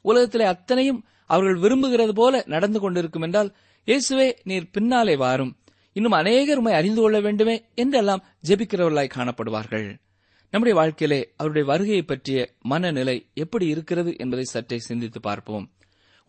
உலகத்திலே 0.06 0.46
அத்தனையும் 0.54 1.02
அவர்கள் 1.26 1.60
விரும்புகிறது 1.64 2.14
போல 2.20 2.44
நடந்து 2.46 2.80
கொண்டிருக்கும் 2.80 3.22
என்றால் 3.22 3.50
இயேசுவே 3.88 4.28
நீர் 4.44 4.72
பின்னாலே 4.72 5.16
வாரும். 5.16 5.52
இன்னும் 5.96 6.12
அநேகர் 6.12 6.60
உண்மை 6.60 6.74
அறிந்து 6.74 7.02
கொள்ள 7.02 7.18
வேண்டுமே 7.20 7.56
என்றெல்லாம் 7.76 8.24
ஜெபிக்கிறவர்களாய் 8.48 9.16
காணப்படுவார்கள். 9.16 9.88
நம்முடைய 10.54 10.76
வாழ்க்கையிலே 10.80 11.20
அவருடைய 11.38 11.66
வருகையை 11.68 12.04
பற்றிய 12.04 12.40
மனநிலை 12.62 13.16
எப்படி 13.34 13.66
இருக்கிறது 13.68 14.12
என்பதை 14.18 14.44
சற்றே 14.44 14.78
சிந்தித்து 14.80 15.20
பார்ப்போம். 15.20 15.66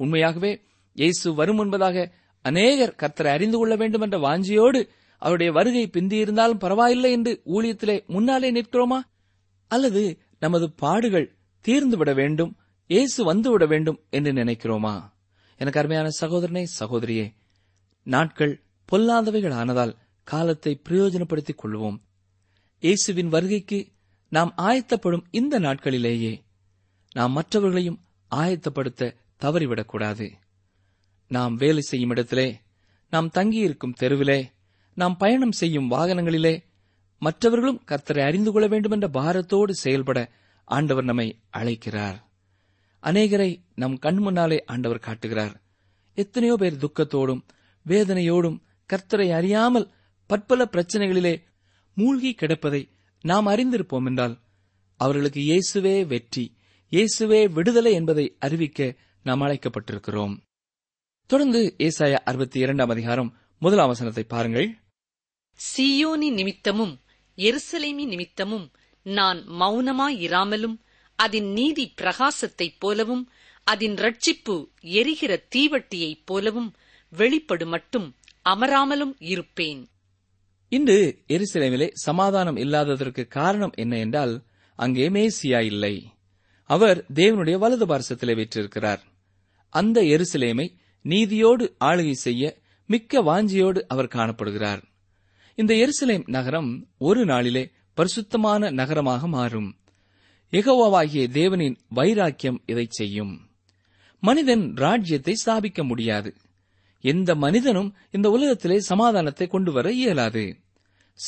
உண்மையாகவே 0.00 0.52
இயேசு 0.96 1.34
வரும் 1.34 1.58
என்பதாக 1.58 2.06
அநேகர் 2.44 2.98
கர்த்தரை 3.02 3.30
அறிந்து 3.36 3.56
கொள்ள 3.58 3.74
வேண்டும் 3.76 4.00
என்ற 4.00 4.18
வாஞ்சியோடு 4.18 4.80
அவருடைய 5.22 5.52
வருகை 5.52 5.84
பிந்தியிருந்தாலும் 5.86 6.62
பரவாயில்லை 6.64 7.10
என்று 7.12 7.32
ஊழியத்திலே 7.46 7.96
முன்னாலே 8.06 8.50
நிற்கிறோமா? 8.52 8.98
அல்லது 9.74 10.02
நமது 10.38 10.66
பாடுகள் 10.82 11.28
தீர்ந்துவிட 11.64 12.10
வேண்டும் 12.14 12.52
இயேசு 12.90 13.20
வந்துவிட 13.28 13.64
வேண்டும் 13.66 13.98
என்று 14.10 14.30
நினைக்கிறோமா? 14.32 14.94
எனக்கு 15.60 15.80
அருமையான 15.80 16.08
சகோதரனே 16.20 16.64
சகோதரியே 16.80 17.26
நாட்கள் 18.06 18.54
பொல்லாதவைகள் 18.88 19.54
ஆனதால் 19.60 19.94
காலத்தை 20.28 20.72
பிரயோஜனப்படுத்திக் 20.88 21.60
கொள்வோம். 21.62 21.98
இயேசுவின் 22.82 23.32
வருகைக்கு 23.34 23.78
நாம் 24.32 24.52
ஆயத்தப்படும் 24.56 25.24
இந்த 25.30 25.54
நாட்களிலேயே 25.60 26.34
நாம் 27.12 27.32
மற்றவர்களையும் 27.32 28.00
ஆயத்தப்படுத்த 28.30 29.10
தவறிவிடக்கூடாது. 29.42 30.26
நாம் 31.30 31.54
வேலை 31.54 31.82
செய்யும் 31.90 32.12
இடத்திலே 32.14 32.48
நாம் 33.12 33.28
தங்கியிருக்கும் 33.28 33.98
தெருவிலே 34.00 34.40
நாம் 34.96 35.16
பயணம் 35.16 35.56
செய்யும் 35.60 35.90
வாகனங்களிலே 35.90 36.54
மற்றவர்களும் 37.22 37.82
கர்த்தரை 37.90 38.22
அறிந்து 38.26 38.50
கொள்ள 38.52 38.66
வேண்டும் 38.66 38.94
என்ற 38.96 39.08
பாரத்தோடு 39.18 39.72
செயல்பட 39.82 40.18
ஆண்டவர் 40.68 41.04
நம்மை 41.04 41.26
அழைக்கிறார். 41.50 42.18
அநேகரை 43.02 43.50
நம் 43.74 43.96
கண் 43.98 44.20
முன்னாலே 44.24 44.58
ஆண்டவர் 44.64 45.04
காட்டுகிறார். 45.06 45.54
எத்தனையோ 46.18 46.54
பேர் 46.56 46.80
துக்கத்தோடும் 46.82 47.42
வேதனையோடும் 47.86 48.58
கர்த்தரை 48.90 49.28
அறியாமல் 49.32 49.90
பற்பல 50.30 50.62
பிரச்சனைகளிலே 50.72 51.34
மூழ்கி 51.96 52.32
கிடப்பதை 52.34 52.82
நாம் 53.24 53.46
அறிந்திருப்போம் 53.46 54.06
என்றால் 54.06 54.34
அவர்களுக்கு 55.00 55.40
இயேசுவே 55.42 55.94
வெற்றி 56.06 56.44
இயேசுவே 56.92 57.40
விடுதலை 57.52 57.92
என்பதை 57.92 58.24
அறிவிக்க 58.38 58.80
நாம் 59.26 59.42
அழைக்கப்பட்டிருக்கிறோம். 59.42 60.34
தொடர்ந்து 61.30 61.60
ஏசாயா 61.78 62.18
அறுபத்தி 62.30 62.58
இரண்டாம் 62.58 62.88
அதிகாரம் 62.88 63.30
முதலாம் 63.62 63.90
வசனத்தை 63.92 64.24
பாருங்கள். 64.24 64.68
சியோனி 65.60 66.28
நிமித்தமும் 66.38 66.94
எருசலேமி 67.36 68.06
நிமித்தமும் 68.06 68.70
நான் 69.02 69.48
மௌனமாயிராமலும் 69.48 70.76
அதன் 71.16 71.52
நீதி 71.52 71.94
பிரகாசத்தைப் 72.00 72.76
போலவும் 72.78 73.30
அதன் 73.64 73.94
ரட்சிப்பு 73.94 74.68
எரிகிற 74.80 75.46
தீவட்டியைப் 75.56 76.22
போலவும் 76.24 76.74
வெளிப்படு 77.10 77.66
மட்டும் 77.66 78.16
அமராமலும் 78.42 79.16
இருப்பேன். 79.18 79.88
இன்று 80.68 81.22
எருசலேமிலே 81.28 81.90
சமாதானம் 81.92 82.56
இல்லாததற்கு 82.56 83.26
காரணம் 83.26 83.72
என்ன 83.74 83.98
என்றால் 83.98 84.42
அங்கே 84.76 85.08
மேசியா 85.08 85.64
இல்லை. 85.64 86.12
அவர் 86.64 87.04
தேவனுடைய 87.14 87.58
வலது 87.58 87.86
பாரசத்திலே 87.86 88.34
வீற்றிருக்கிறார். 88.34 89.02
அந்த 89.68 90.02
எருசலேமை 90.02 90.74
நீதியோடு 91.04 91.76
ஆளுகை 91.80 92.10
செய்ய 92.10 92.58
மிக்க 92.86 93.22
வாஞ்சியோடு 93.22 93.80
அவர் 93.80 94.06
காணப்படுகிறார். 94.06 94.91
இந்த 95.54 95.74
எருசலேம் 95.74 96.28
நகரம் 96.28 96.86
ஒரு 96.98 97.24
நாளிலே 97.24 97.70
பரிசுத்தமான 97.94 98.70
நகரமாக 98.70 99.28
மாறும். 99.28 99.76
எகோவாகிய 100.50 101.24
தேவனின் 101.30 101.76
வைராக்கியம் 101.88 102.62
இதைச் 102.66 102.90
செய்யும். 102.90 103.50
மனிதன் 104.20 104.74
ராஜ்யத்தை 104.74 105.34
ஸ்தாபிக்க 105.46 105.84
முடியாது. 105.84 106.34
எந்த 107.00 107.34
மனிதனும் 107.34 107.94
இந்த 108.10 108.30
உலகத்திலே 108.30 108.80
சமாதானத்தை 108.80 109.46
கொண்டு 109.46 109.72
வர 109.72 109.92
இயலாது. 109.92 110.56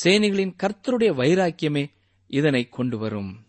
சேனைகளின் 0.03 0.55
கர்த்தருடைய 0.63 1.13
வைராக்கியமே 1.15 1.91
இதனை 2.27 2.69
கொண்டு 2.69 2.99
வரும் 2.99 3.47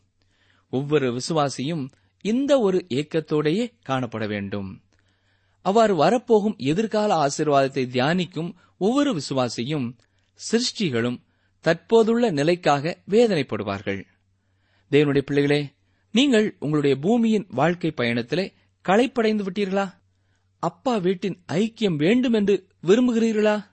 ஒவ்வொரு 0.70 1.18
விசுவாசியும் 1.18 1.88
இந்த 2.22 2.60
ஒரு 2.60 2.86
ஏக்கத்தோடையே 2.90 3.72
காணப்பட 3.90 4.28
வேண்டும். 4.28 4.82
அவ்வாறு 5.62 5.96
வரப்போகும் 5.96 6.56
எதிர்கால 6.58 7.28
ஆசீர்வாதத்தை 7.28 7.84
தியானிக்கும் 7.86 8.54
ஒவ்வொரு 8.78 9.12
விசுவாசியும் 9.14 9.98
சிருஷ்டிகளும் 10.52 11.20
தற்போதுள்ள 11.62 12.32
நிலைக்காக 12.32 12.98
வேதனைப்படுவார்கள். 13.10 14.04
தேவனுடைய 14.92 15.22
பிள்ளைகளே 15.22 15.74
நீங்கள் 16.12 16.56
உங்களுடைய 16.60 16.96
பூமியின் 16.96 17.46
வாழ்க்கை 17.50 17.94
பயணத்திலே 17.98 18.54
களைப்படைந்து 18.82 19.44
விட்டீர்களா? 19.44 19.94
அப்பா 20.60 20.98
வீட்டின் 20.98 21.44
ஐக்கியம் 21.54 21.96
வேண்டும் 21.96 22.34
என்று 22.34 22.68
விரும்புகிறீர்களா? 22.84 23.64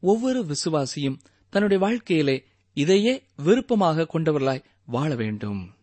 ஒவ்வொரு 0.00 0.46
விசுவாசியும் 0.46 1.18
தன்னுடைய 1.50 1.82
வாழ்க்கையிலே 1.82 2.44
இதையே 2.72 3.22
விருப்பமாக 3.36 4.06
கொண்டவர்களாய் 4.12 4.64
வாழ 4.86 5.14
வேண்டும். 5.14 5.74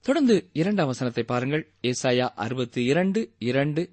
தொடர்ந்து 0.00 0.50
இரண்டாம் 0.52 0.86
வசனத்தை 0.86 1.24
பாருங்கள். 1.24 1.72
ஏசாயா 1.82 2.28
அறுபத்தி 2.34 2.84
இரண்டு 2.84 3.34
இரண்டு. 3.38 3.90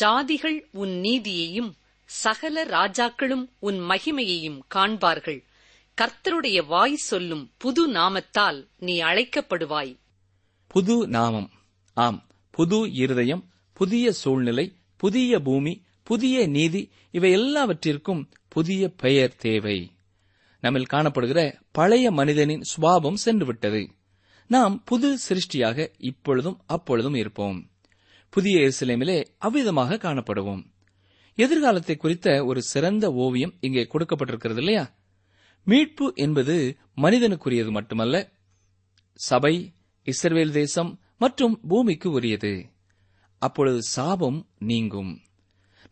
சாதிகள் 0.00 0.64
உன் 0.72 1.00
நீதியையும் 1.00 1.74
சகல 2.08 2.64
ராஜாக்களும் 2.64 3.50
உன் 3.58 3.80
மகிமையையும் 3.80 4.60
காண்பார்கள். 4.74 5.44
கர்த்தருடைய 6.00 6.66
வாய் 6.66 6.94
சொல்லும் 6.94 7.50
புது 7.56 7.92
நாமத்தால் 7.92 8.68
நீ 8.78 9.02
அழைக்கப்படுவாய். 9.02 9.98
புது 10.66 11.08
நாமம். 11.08 11.50
ஆம் 11.94 12.26
புது 12.50 12.92
இருதயம் 12.92 13.48
புதிய 13.72 14.12
சூழ்நிலை 14.12 14.72
புதிய 14.96 15.40
பூமி 15.40 15.82
புதிய 16.02 16.46
நீதி 16.46 16.90
இவை 17.10 17.32
எல்லாவற்றிற்கும் 17.32 18.28
புதிய 18.48 18.88
பெயர் 18.88 19.36
தேவை. 19.36 19.92
நம்மில் 20.60 20.86
காணப்படுகிற 20.92 21.60
பழைய 21.70 22.10
மனிதனின் 22.10 22.62
சுவாபம் 22.76 23.16
சென்றுவிட்டது. 23.24 23.88
நாம் 24.46 24.84
புது 24.84 25.18
சிருஷ்டியாக 25.28 25.92
இப்பொழுதும் 25.98 26.60
அப்பொழுதும் 26.66 27.14
இருப்போம். 27.14 27.70
புதிய 28.28 28.58
எருசலேமிலே 28.58 29.26
அவ்விதமாக 29.38 29.96
காணப்படுவோம். 29.96 30.64
எதிர்காலத்தை 31.38 31.96
குறித்த 31.96 32.44
ஒரு 32.44 32.62
சிறந்த 32.62 33.12
ஓவியம் 33.12 33.54
இங்கே 33.60 33.88
கொடுக்கப்பட்டிருக்கிறது 33.92 34.56
இல்லையா? 34.56 34.94
மீட்பு 35.64 36.12
என்பது 36.14 36.76
மனிதனுக்குரியது 36.96 37.70
மட்டுமல்ல 37.70 38.32
சபை 39.14 39.72
இஸ்ரவேல் 40.04 40.50
தேசம் 40.50 41.00
மற்றும் 41.18 41.60
பூமிக்கு 41.68 42.10
உரியது. 42.10 42.66
அப்பொழுது 43.38 43.82
சாபம் 43.82 44.46
நீங்கும். 44.58 45.20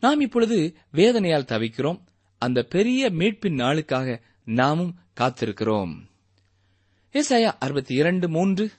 நாம் 0.01 0.21
இப்பொழுது 0.21 0.77
வேதனையால் 0.93 1.45
தவிக்கிறோம். 1.45 2.01
அந்த 2.39 2.63
பெரிய 2.63 3.11
மீட்பின் 3.11 3.55
நாளுக்காக 3.55 4.23
நாமும் 4.45 4.99
காத்திருக்கிறோம். 5.21 5.95
ஏசாயா 7.13 7.53
அறுபத்தி 7.59 7.95
இரண்டு 7.95 8.29
மூன்று. 8.29 8.71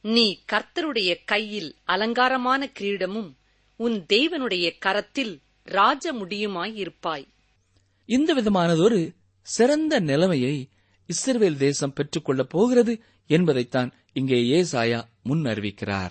நீ 0.00 0.44
கர்த்தருடைய 0.52 1.16
கையில் 1.24 1.76
அலங்காரமான 1.84 2.70
கிரீடமும் 2.80 3.36
உன் 3.76 4.06
தெய்வனுடைய 4.12 4.72
கரத்தில் 4.78 5.42
ராஜ 5.68 6.12
முடியுமாயிருப்பாய். 6.12 7.26
இந்த 8.06 8.34
விதமானதொரு 8.34 9.14
சிறந்த 9.40 10.00
நிலைமையை 10.00 10.68
இஸ்ரவேல் 11.08 11.56
தேசம் 11.56 11.92
பெற்றுக்கொள்ளப் 11.92 12.48
போகிறது 12.48 13.02
என்பதைத்தான் 13.26 13.92
இங்கே 14.12 14.34
ஏசாயா 14.34 15.04
முன் 15.22 15.42
அறிவிக்கிறார் 15.42 16.10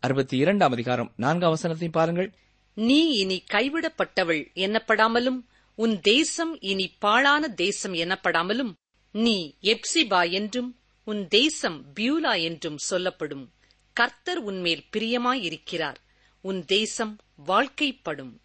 அறுபத்தி 0.00 0.36
இரண்டாம் 0.36 0.72
அதிகாரம் 0.72 1.12
நான்காம் 1.16 1.50
வசனத்தை 1.50 1.88
பாருங்கள். 1.88 2.34
நீ 2.74 3.08
இனி 3.08 3.44
கைவிடப்பட்டவள் 3.52 4.42
எனப்படாமலும் 4.54 5.40
உன் 5.74 6.00
தேசம் 6.00 6.60
இனி 6.60 6.96
பாழான 6.98 7.48
தேசம் 7.48 7.94
எனப்படாமலும் 7.94 8.72
நீ 9.12 9.56
எப்சிபா 9.62 10.30
என்றும் 10.30 10.80
உன் 11.04 11.28
தேசம் 11.28 11.84
பியூலா 12.00 12.42
என்றும் 12.42 12.78
சொல்லப்படும். 12.78 13.52
கர்த்தர் 13.92 14.38
உன்மேல் 14.38 14.84
பிரியமாயிருக்கிறார். 14.92 16.00
உன் 16.40 16.64
தேசம் 16.64 17.16
வாழ்க்கைப்படும். 17.46 18.41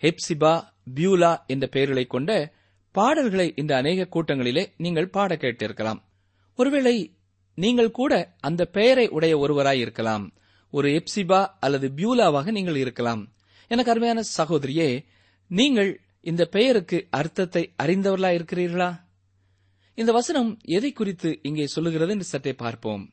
ஹெப்சிபா 0.00 0.62
பியூலா 0.94 1.46
என்ற 1.46 1.66
பெயர்களைக் 1.66 2.10
கொண்ட 2.10 2.52
பாடல்களை 2.92 3.52
இந்த 3.56 3.76
அநேக 3.76 4.08
கூட்டங்களிலே 4.10 4.66
நீங்கள் 4.76 5.08
பாட 5.08 5.34
கேட்டிருக்கலாம். 5.34 6.02
ஒருவேளை 6.56 7.14
நீங்கள் 7.54 7.90
கூட 7.90 8.34
அந்த 8.40 8.64
பெயரை 8.64 9.08
உடைய 9.08 9.38
ஒருவராய் 9.38 9.78
இருக்கலாம். 9.78 10.32
ஒரு 10.70 10.88
எப்சிபா 10.88 11.46
அல்லது 11.60 11.92
பியூலாவாக 11.96 12.50
நீங்கள் 12.50 12.76
இருக்கலாம். 12.76 13.32
எனக்கு 13.68 13.90
அருமையான 13.90 14.22
சகோதரியே 14.36 15.04
நீங்கள் 15.46 16.00
இந்த 16.20 16.44
பெயருக்கு 16.44 17.06
அர்த்தத்தை 17.10 17.74
அறிந்தவர்களா 17.82 18.40
இருக்கிறீர்களா? 18.40 19.00
இந்த 19.94 20.12
வசனம் 20.12 20.58
எதை 20.62 20.92
குறித்து 20.92 21.38
இங்கே 21.42 21.66
சொல்லுகிறது 21.66 22.12
என்று 22.12 22.24
சற்றே 22.24 22.52
பார்ப்போம். 22.52 23.12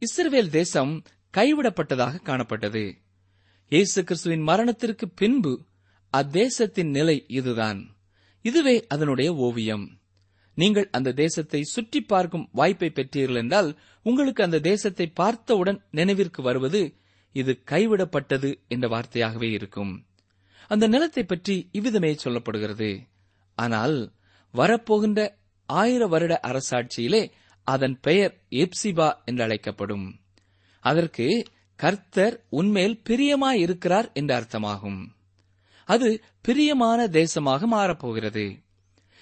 இஸ்ரவேல் 0.00 0.48
தேசம் 0.48 1.02
கைவிடப்பட்டதாக 1.36 2.22
காணப்பட்டது. 2.22 2.92
இயேசு 3.68 4.04
கிறிஸ்துவின் 4.04 4.40
மரணத்திற்கு 4.40 5.08
பின்பு 5.08 5.64
அத்தேசத்தின் 6.12 6.90
நிலை 6.90 7.24
இதுதான். 7.28 7.80
இதுவே 8.42 8.86
அதனுடைய 8.86 9.34
ஓவியம். 9.34 9.86
நீங்கள் 10.54 10.88
அந்த 10.90 11.12
தேசத்தை 11.12 11.62
சுற்றி 11.62 12.00
பார்க்கும் 12.00 12.48
வாய்ப்பை 12.52 12.92
பெற்றீர்கள் 12.94 13.34
என்றால் 13.34 13.78
உங்களுக்கு 14.02 14.42
அந்த 14.42 14.58
தேசத்தை 14.58 15.06
பார்த்தவுடன் 15.06 15.80
நினைவிற்கு 15.90 16.42
வருவது 16.42 16.94
இது 17.32 17.62
கைவிடப்பட்டது 17.66 18.50
என்ற 18.68 18.88
வார்த்தையாகவே 18.88 19.50
இருக்கும். 19.50 19.92
அந்த 20.68 20.88
நிலத்தை 20.88 21.24
பற்றி 21.24 21.68
இவ்விதமே 21.72 22.16
சொல்லப்படுகிறது. 22.24 22.90
ஆனால் 23.54 24.12
வரப்போகின்ற 24.54 25.20
ஆயிர 25.66 26.06
வருட 26.06 26.40
அரசாட்சியிலே 26.42 27.30
அதன் 27.66 28.00
பெயர் 28.00 28.34
எப்சிபா 28.50 29.08
என்று 29.24 29.42
அழைக்கப்படும். 29.42 30.06
அதற்கு 30.80 31.46
கர்த்தர் 31.76 32.46
உன்மேல் 32.48 33.02
பிரியமாயிருக்கிறார் 33.08 34.12
என்ற 34.12 34.40
அர்த்தமாகும். 34.40 35.00
அது 35.88 36.22
பிரியமான 36.42 37.06
தேசமாக 37.06 37.60
மாறப்போகிறது. 37.70 38.62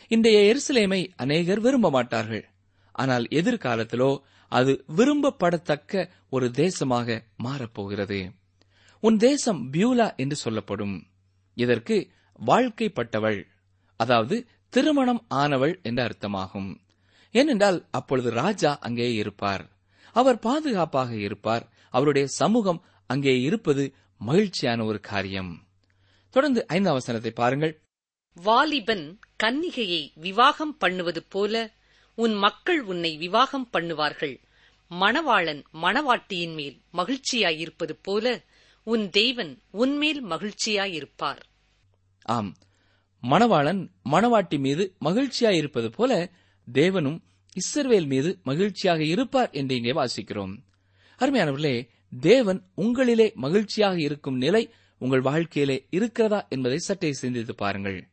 இன்றைய 0.09 0.39
எருசலேமை 0.53 1.07
அநேகர் 1.17 1.61
விரும்ப 1.61 1.91
மாட்டார்கள். 1.91 2.45
ஆனால் 2.93 3.25
எதிர்காலத்திலோ 3.25 4.19
அது 4.49 4.85
விரும்பப்படத்தக்க 4.97 6.11
ஒரு 6.31 6.51
தேசமாக 6.55 7.25
மாறப்போகிறது. 7.45 8.33
உன் 9.01 9.17
தேசம் 9.17 9.73
பியூலா 9.73 10.17
என்று 10.17 10.37
சொல்லப்படும். 10.37 11.07
இதற்கு 11.55 12.11
வாழ்க்கைப்பட்டவள் 12.47 13.47
அதாவது 13.97 14.49
திருமணம் 14.69 15.27
ஆனவள் 15.35 15.83
என்ற 15.83 16.01
அர்த்தமாகும். 16.09 16.71
ஏனென்றால் 17.31 17.89
அப்பொழுது 17.91 18.31
ராஜா 18.31 18.79
அங்கே 18.79 19.15
இருப்பார். 19.15 19.65
அவர் 20.13 20.39
பாதுகாப்பாக 20.39 21.13
இருப்பார். 21.17 21.65
அவருடைய 21.91 22.27
சமூகம் 22.27 22.85
அங்கே 23.07 23.41
இருப்பது 23.41 23.95
மகிழ்ச்சியான 24.21 24.85
ஒரு 24.85 25.01
காரியம். 25.01 25.53
தொடர்ந்து 26.37 26.67
ஐந்தாம் 26.67 26.93
வசனத்தை 26.93 27.31
பாருங்கள். 27.31 27.73
வாலிபன் 28.37 29.05
கன்னிகையை 29.43 30.03
விவாகம் 30.15 30.77
பண்ணுவது 30.77 31.23
போல 31.25 31.55
உன் 32.19 32.35
மக்கள் 32.35 32.81
உன்னை 32.83 33.17
விவாகம் 33.17 33.69
பண்ணுவார்கள். 33.73 34.35
மணவாளன் 34.91 35.63
மணவாட்டியின் 35.83 36.55
மேல் 36.55 36.77
மகிழ்ச்சியாயிருப்பது 36.93 37.95
போல 38.03 38.45
உன் 38.87 39.11
தேவன் 39.11 39.53
உன்மேல் 39.71 40.23
மகிழ்ச்சியாயிருப்பார். 40.27 41.41
ஆம். 42.27 42.53
மணவாளன் 43.23 43.81
மணவாட்டி 44.11 44.59
மீது 44.59 44.85
மகிழ்ச்சியாயிருப்பது 45.05 45.89
போல 45.89 46.13
தேவனும் 46.69 47.19
இஸ்ரவேல் 47.57 48.07
மீது 48.07 48.31
மகிழ்ச்சியாக 48.45 49.03
இருப்பார் 49.05 49.51
என்று 49.51 49.75
இங்கே 49.77 49.93
வாசிக்கிறோம். 49.93 50.55
அருமையானவர்களே 51.19 51.77
தேவன் 52.21 52.61
உங்களிலே 52.77 53.29
மகிழ்ச்சியாக 53.35 53.97
இருக்கும் 54.01 54.37
நிலை 54.37 54.63
உங்கள் 54.99 55.21
வாழ்க்கையிலே 55.21 55.87
இருக்கிறதா 55.91 56.47
என்பதை 56.49 56.79
சற்றே 56.79 57.13
சிந்தித்து 57.13 57.55
பாருங்கள். 57.55 58.09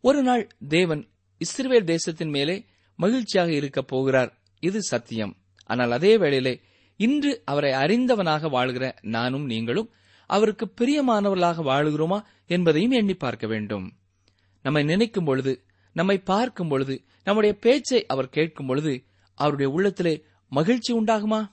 ஒரு 0.00 0.22
நாள் 0.22 0.48
தேவன் 0.68 1.08
இஸ்ரேல் 1.38 1.84
தேசத்தின் 1.84 2.28
மேலே 2.28 2.64
மகிழ்ச்சியாக 2.96 3.52
இருக்கப் 3.52 3.86
போகிறார். 3.86 4.42
இது 4.60 4.82
சத்தியம். 4.82 5.36
ஆனால் 5.64 5.90
அதே 5.90 6.18
வேளையிலே 6.18 6.60
இன்று 6.96 7.42
அவரை 7.44 7.72
அறிந்தவனாக 7.72 8.50
வாழ்கிற 8.50 8.94
நானும் 9.02 9.46
நீங்களும் 9.46 9.90
அவருக்கு 10.26 10.72
பிரியமானவர்களாக 10.80 11.62
வாழுகிறோமா 11.62 12.24
என்பதையும் 12.46 12.90
எண்ணி 12.90 13.14
பார்க்க 13.14 13.46
வேண்டும். 13.46 13.96
நம்மை 14.62 14.82
நினைக்கும் 14.82 15.24
பொழுது 15.24 15.64
நம்மை 15.92 16.18
பார்க்கும் 16.18 16.68
பொழுது 16.68 17.04
நம்முடைய 17.24 17.58
பேச்சை 17.58 18.06
அவர் 18.06 18.28
கேட்கும் 18.28 18.66
பொழுது 18.66 19.04
அவருடைய 19.34 19.72
உள்ளத்திலே 19.72 20.24
மகிழ்ச்சி 20.48 20.94
உண்டாகுமா? 20.94 21.52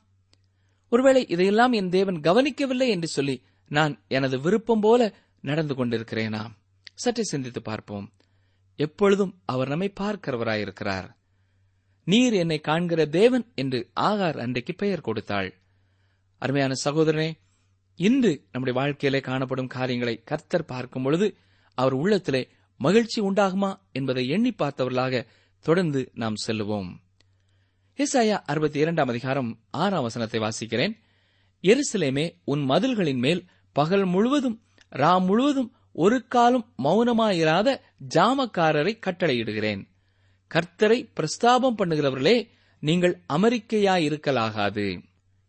ஒருவேளை 0.89 1.28
இதையெல்லாம் 1.28 1.72
என் 1.72 1.89
தேவன் 1.89 2.19
கவனிக்கவில்லை 2.19 2.89
என்று 2.89 3.08
சொல்லி 3.08 3.43
நான் 3.69 4.03
எனது 4.08 4.39
விருப்பம் 4.39 4.79
போல 4.79 5.13
நடந்து 5.41 5.73
கொண்டிருக்கிறேனா? 5.73 6.43
சற்றே 6.93 7.23
சிந்தித்து 7.23 7.62
பார்ப்போம். 7.62 8.13
எப்பொழுதும் 8.75 9.41
அவர் 9.45 9.67
நம்மை 9.67 9.93
பார்க்கிறவராயிருக்கிறார். 9.99 11.08
நீர் 12.03 12.34
என்னை 12.34 12.60
காண்கிற 12.60 13.05
தேவன் 13.05 13.51
என்று 13.55 13.79
ஆகார் 13.99 14.38
அன்றைக்கு 14.38 14.73
பெயர் 14.73 15.01
கொடுத்தாள். 15.01 15.49
அருமையான 16.38 16.73
சகோதரனே 16.84 17.29
இன்று 17.95 18.47
நம்முடைய 18.51 18.79
வாழ்க்கையிலே 18.79 19.21
காணப்படும் 19.21 19.67
காரியங்களை 19.67 20.21
கர்த்தர் 20.23 20.65
பார்க்கும் 20.65 21.03
பொழுது 21.03 21.38
அவர் 21.75 21.93
உள்ளத்திலே 21.93 22.47
மகிழ்ச்சி 22.77 23.21
உண்டாகுமா 23.21 23.71
என்பதை 23.91 24.27
எண்ணி 24.27 24.49
பார்த்தவர்களாக 24.49 25.25
தொடர்ந்து 25.60 26.12
நாம் 26.13 26.39
செல்லுவோம். 26.47 26.89
இசாயா 27.97 28.38
அறுபத்தி 28.45 28.79
இரண்டாம் 28.79 29.08
அதிகாரம் 29.08 29.60
ஆறாம் 29.69 30.01
வசனத்தை 30.01 30.39
வாசிக்கிறேன். 30.39 30.93
எருசலேமே 31.62 32.25
உன் 32.43 32.69
மதில்களின் 32.69 33.17
மேல் 33.17 33.49
பகல் 33.71 34.05
முழுவதும் 34.05 34.62
ரா 34.91 35.25
முழுவதும் 35.25 35.73
ஒரு 35.91 36.27
காலம் 36.27 36.73
மௌனமாயிராத 36.84 37.82
ஜாமக்காரரை 38.15 38.93
கட்டளையிடுகிறேன். 39.05 39.88
கர்த்தரை 40.55 41.10
பிரஸ்தாபம் 41.15 41.77
பண்ணுகிறவர்களே 41.77 42.49
நீங்கள் 42.79 43.21
அமெரிக்கையாயிருக்கலாகாது. 43.34 45.03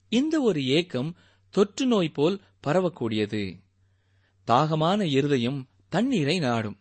இந்த 0.09 0.41
ஒரு 0.41 0.67
ஏக்கம் 0.67 1.17
தொற்று 1.51 1.87
நோய் 1.87 2.09
போல் 2.09 2.41
பரவக்கூடியது. 2.67 3.61
தாகமான 4.47 5.03
இருதயம் 5.03 5.69
தண்ணீரை 5.89 6.39
நாடும். 6.39 6.79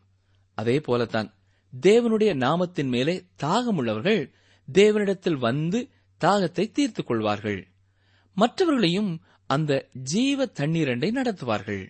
அதே 0.53 0.79
போலத்தான் 0.79 1.33
தேவனுடைய 1.81 2.31
நாமத்தின் 2.35 2.87
மேலே 2.87 3.25
தாகமுள்ளவர்கள் 3.43 4.31
தேவனிடத்தில் 4.73 5.37
வந்து 5.37 5.89
தாகத்தை 6.21 6.71
தீர்த்துக் 6.71 7.07
கொள்வார்கள். 7.07 7.67
மற்றவர்களையும் 8.33 9.21
அந்த 9.49 9.73
ஜீவ 10.11 10.45
தண்ணீரண்டை 10.59 11.09
நடத்துவார்கள். 11.11 11.83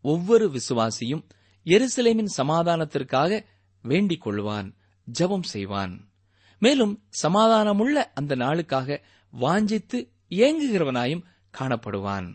ஒவ்வொரு 0.00 0.46
விசுவாசியும் 0.50 1.24
எருசலேமின் 1.64 2.32
சமாதானத்திற்காக 2.36 3.44
வேண்டிக் 3.82 4.24
கொள்வான் 4.26 4.68
ஜெபம் 5.18 5.48
செய்வான். 5.54 5.94
மேலும் 6.58 6.94
சமாதானமுள்ள 7.22 7.98
அந்த 8.14 8.36
நாளுக்காக 8.36 8.98
வாஞ்சித்து 9.40 9.98
ஏங்குகிறவனாயும் 10.42 11.24
காணப்படுவான். 11.58 12.28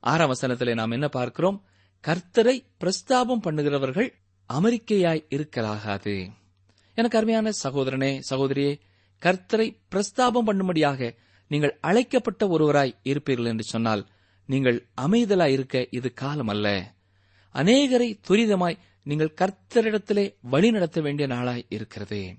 ஆறாம் 0.00 0.32
வசனத்திலே 0.32 0.74
நாம் 0.74 0.90
என்ன 0.90 1.08
பார்க்கிறோம்? 1.08 1.58
கர்த்தரை 2.04 2.56
பிரஸ்தாபம் 2.80 3.44
பண்ணுகிறவர்கள் 3.46 4.10
அமெரிக்கையாய் 4.48 5.26
இருக்கலாகாது. 5.36 6.16
எனக்கு 6.94 7.18
அருமையான 7.18 7.50
சகோதரனே 7.62 8.10
சகோதரியே 8.30 8.72
கர்த்தரை 9.22 9.68
பிரஸ்தாபம் 9.90 10.46
பண்ணும்படியாக 10.46 11.14
நீங்கள் 11.46 11.78
அழைக்கப்பட்ட 11.80 12.48
ஒருவராய் 12.48 12.98
இருப்பீர்கள் 13.04 13.46
என்று 13.46 13.64
சொன்னால் 13.64 14.08
நீங்கள் 14.46 14.86
அமைதலாய் 15.00 15.48
இருக்க 15.48 15.86
இது 15.90 16.12
காலம் 16.12 16.48
அல்ல 16.48 16.92
அநேகரை 17.54 18.20
துரிதமாய் 18.28 18.78
நீங்கள் 19.02 19.34
கர்த்தரிடத்திலே 19.40 20.34
வழி 20.40 20.70
நடத்த 20.70 21.00
வேண்டிய 21.00 21.28
நாளாய் 21.28 21.66
இருக்கிறது. 21.68 22.36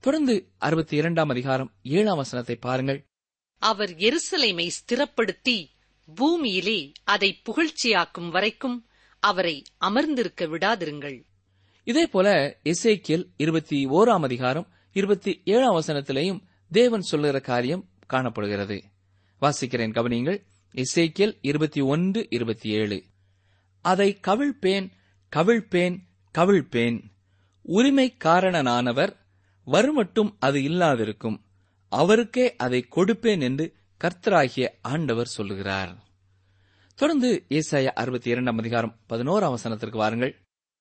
தொடர்ந்து 0.00 0.48
அறுபத்தி 0.58 0.96
இரண்டாம் 0.96 1.28
அதிகாரம் 1.28 1.72
ஏழாம் 1.82 2.16
வசனத்தை 2.16 2.56
பாருங்கள். 2.56 3.06
அவர் 3.58 3.90
எருசலேமை 3.90 4.70
ஸ்திரப்படுத்தி 4.78 5.66
பூமியிலே 6.14 6.92
அதை 7.04 7.42
புகழ்ச்சியாக்கும் 7.44 8.30
வரைக்கும் 8.30 8.86
அவரை 9.20 9.62
அமர்ந்திருக்க 9.78 10.46
விடாதிருங்கள். 10.46 11.22
இதே 11.84 12.06
போல 12.06 12.58
எசேக்கியல் 12.64 13.24
இருபத்தி 13.36 13.86
ஓராம் 13.86 14.22
அதிகாரம் 14.22 14.68
இருபத்தி 14.92 15.40
ஏழாம் 15.44 15.80
வசனத்திலேயும் 15.80 16.42
தேவன் 16.70 17.00
சொல்லுகிற 17.00 17.40
காரியம் 17.40 17.88
காணப்படுகிறது. 18.12 18.76
வாசிக்கிறேன் 19.40 19.94
கவனியங்கள். 19.96 20.40
இசைக்கியல் 20.74 21.38
இருபத்தி 21.40 21.80
ஒன்று 21.80 22.26
இருபத்தி 22.30 22.68
ஏழு. 22.70 22.98
அதை 23.82 24.18
கவிழ்ப்பேன் 24.26 24.86
கவிழ்ப்பேன் 25.36 25.96
கவிழ்ப்பேன். 26.38 26.98
உரிமைக்காரனானவர் 27.68 29.12
வருமட்டும் 29.66 30.30
அது 30.38 30.58
இல்லாதிருக்கும். 30.60 31.38
அவருக்கே 31.88 32.46
அதை 32.56 32.86
கொடுப்பேன் 32.96 33.42
என்று 33.42 33.66
கர்த்தராகிய 34.04 34.68
ஆண்டவர் 34.82 35.26
சொல்லுகிறார். 35.26 35.92
தொடர்ந்து 36.94 37.44
ஏசாய 37.48 37.86
அறுபத்தி 37.86 38.30
இரண்டாம் 38.30 38.58
அதிகாரம் 38.58 38.96
பதினோராம் 39.08 39.54
வசனத்திற்கு 39.56 39.96
வாருங்கள். 39.96 40.34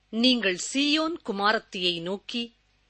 நீங்கள் 0.10 0.58
சீயோன் 0.74 1.18
குமாரத்தியை 1.30 2.02
நோக்கி 2.02 2.44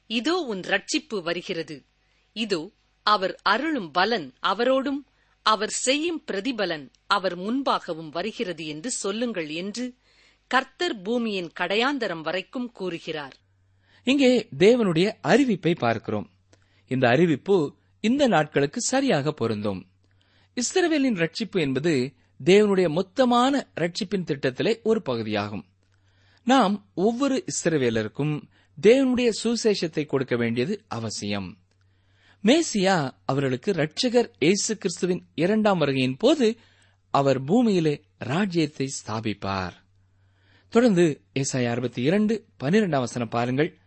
இதோ 0.08 0.36
உன் 0.48 0.62
ரட்சிப்பு 0.62 1.22
வருகிறது. 1.22 1.86
இதோ 2.34 2.62
அவர் 3.04 3.40
அருளும் 3.44 3.92
பலன் 3.92 4.34
அவரோடும் 4.42 5.04
அவர் 5.42 5.70
செய்யும் 5.70 6.24
பிரதிபலன் 6.32 6.92
அவர் 7.08 7.40
முன்பாகவும் 7.40 8.10
வருகிறது 8.10 8.66
என்று 8.66 8.92
சொல்லுங்கள் 8.92 9.50
என்று 9.50 9.96
கர்த்தர் 10.48 11.02
பூமியின் 11.02 11.52
கடையாந்தரம் 11.60 12.22
வரைக்கும் 12.22 12.72
கூறுகிறார். 12.72 13.36
இங்கே 14.04 14.48
தேவனுடைய 14.58 15.14
அறிவிப்பை 15.24 15.76
பார்க்கிறோம். 15.76 16.30
இந்த 16.88 17.08
அறிவிப்பு 17.08 17.76
இந்த 18.00 18.28
நாட்களுக்கு 18.28 18.82
சரியாக 18.82 19.32
பொருந்தும். 19.32 19.88
இஸ்ரவேலின் 20.56 21.18
ரட்சிப்பு 21.18 21.60
என்பது 21.60 22.14
தேவனுடைய 22.46 22.90
மொத்தமான 22.90 23.68
ரட்சிப்பின் 23.76 24.26
திட்டத்திலே 24.26 24.82
ஒரு 24.82 25.02
பகுதியாகும். 25.02 25.66
நாம் 26.44 26.90
ஒவ்வொரு 26.94 27.46
இஸ்ரவேலருக்கும் 27.46 28.42
தேவனுடைய 28.82 29.30
சுசேஷத்தை 29.44 30.06
கொடுக்க 30.06 30.36
வேண்டியது 30.36 30.84
அவசியம். 30.88 31.58
மேசியா 32.44 33.12
அவர்களுக்கு 33.26 33.72
ரட்சகர் 33.72 34.30
இயேசு 34.40 34.78
கிறிஸ்துவின் 34.78 35.26
இரண்டாம் 35.36 35.82
வருகையின் 35.82 36.16
போது 36.18 36.58
அவர் 37.10 37.44
பூமியிலே 37.44 38.02
ராஜ்யத்தை 38.18 38.88
ஸ்தாபிப்பார். 38.88 39.72
தொடர்ந்து 40.70 41.22
ஏசாயா 41.34 41.70
அறுபத்தி 41.70 42.02
இரண்டு 42.02 42.46
பனிரெண்டாம் 42.64 43.00
வசனம் 43.00 43.30
பாருங்கள். 43.30 43.78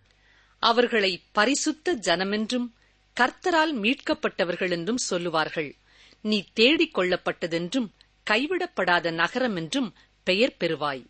அவர்களை 0.59 1.23
பரிசுத்த 1.33 1.97
ஜனமென்றும் 1.97 2.73
கர்த்தரால் 3.21 3.75
மீட்கப்பட்டவர்கள் 3.83 4.71
என்றும் 4.71 4.97
சொல்லுவார்கள். 4.97 5.77
நீ 6.21 6.45
தேடிக் 6.53 6.99
கொள்ளப்பட்டதென்றும் 6.99 7.89
கைவிடப்படாத 8.31 9.13
நகரம் 9.13 9.57
என்றும் 9.57 9.95
பெயர் 10.23 10.57
பெறுவாய். 10.61 11.07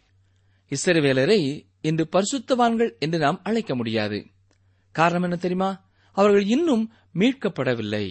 இஸ்ரவேலரை 0.71 1.67
இன்று 1.81 2.09
பரிசுத்தவான்கள் 2.13 2.99
என்று 2.99 3.19
நாம் 3.19 3.41
அழைக்க 3.43 3.75
முடியாது. 3.75 4.27
காரணம் 4.93 5.23
என்ன 5.23 5.37
தெரியுமா? 5.37 5.93
அவர்கள் 6.15 6.47
இன்னும் 6.47 6.85
மீட்கப்படவில்லை. 7.15 8.07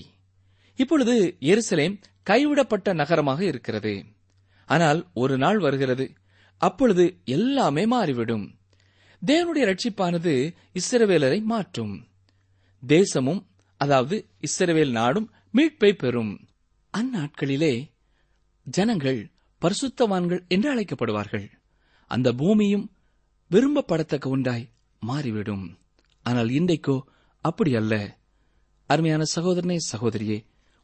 இப்பொழுது 0.75 1.15
எருசலேம் 1.41 1.95
கைவிடப்பட்ட 2.29 2.93
நகரமாக 2.93 3.39
இருக்கிறது. 3.43 3.93
ஆனால் 4.65 4.99
ஒரு 5.13 5.37
நாள் 5.37 5.59
வருகிறது. 5.59 6.05
அப்பொழுது 6.61 7.05
எல்லாமே 7.25 7.85
மாறிவிடும். 7.85 8.45
தேவனுடைய 9.25 9.65
ரட்சிப்பானது 9.71 10.33
இஸ்ரவேலரை 10.73 11.39
மாற்றும். 11.43 11.93
தேசமும் 12.83 13.41
அதாவது 13.81 14.17
இஸ்ரவேல் 14.47 14.91
நாடும் 14.91 15.27
மீட்பை 15.53 15.91
பெறும். 15.93 16.33
அந்நாட்களிலே 16.97 17.73
ஜனங்கள் 18.63 19.19
பரிசுத்தவான்கள் 19.61 20.47
என்று 20.47 20.67
அழைக்கப்படுவார்கள். 20.75 21.47
அந்த 22.07 22.33
பூமியும் 22.33 22.85
விரும்பப்படத்தக்க 23.51 24.25
ஒன்றாய் 24.27 24.69
மாறிவிடும். 24.99 25.65
ஆனால் 26.23 26.49
இன்றைக்கோ 26.49 26.97
அப்படி 27.43 27.71
அல்ல 27.75 27.93
அருமையான 28.89 29.23
சகோதரனே 29.35 29.77
சகோதரியே 29.91 30.37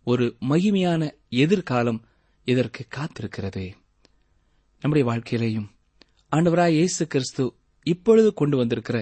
ஒரு 0.08 0.26
மகிமையான 0.50 1.02
எதிர்காலம் 1.44 2.00
இதற்கு 2.48 2.82
காத்திருக்கிறது. 2.96 3.64
நம்முடைய 4.82 5.04
வாழ்க்கையிலேயும் 5.12 5.68
ஆண்டவராய் 6.36 6.78
இயேசு 6.80 7.04
கிறிஸ்து 7.08 7.44
இப்பொழுது 7.88 8.30
கொண்டு 8.34 8.58
வந்திருக்கிற 8.58 8.98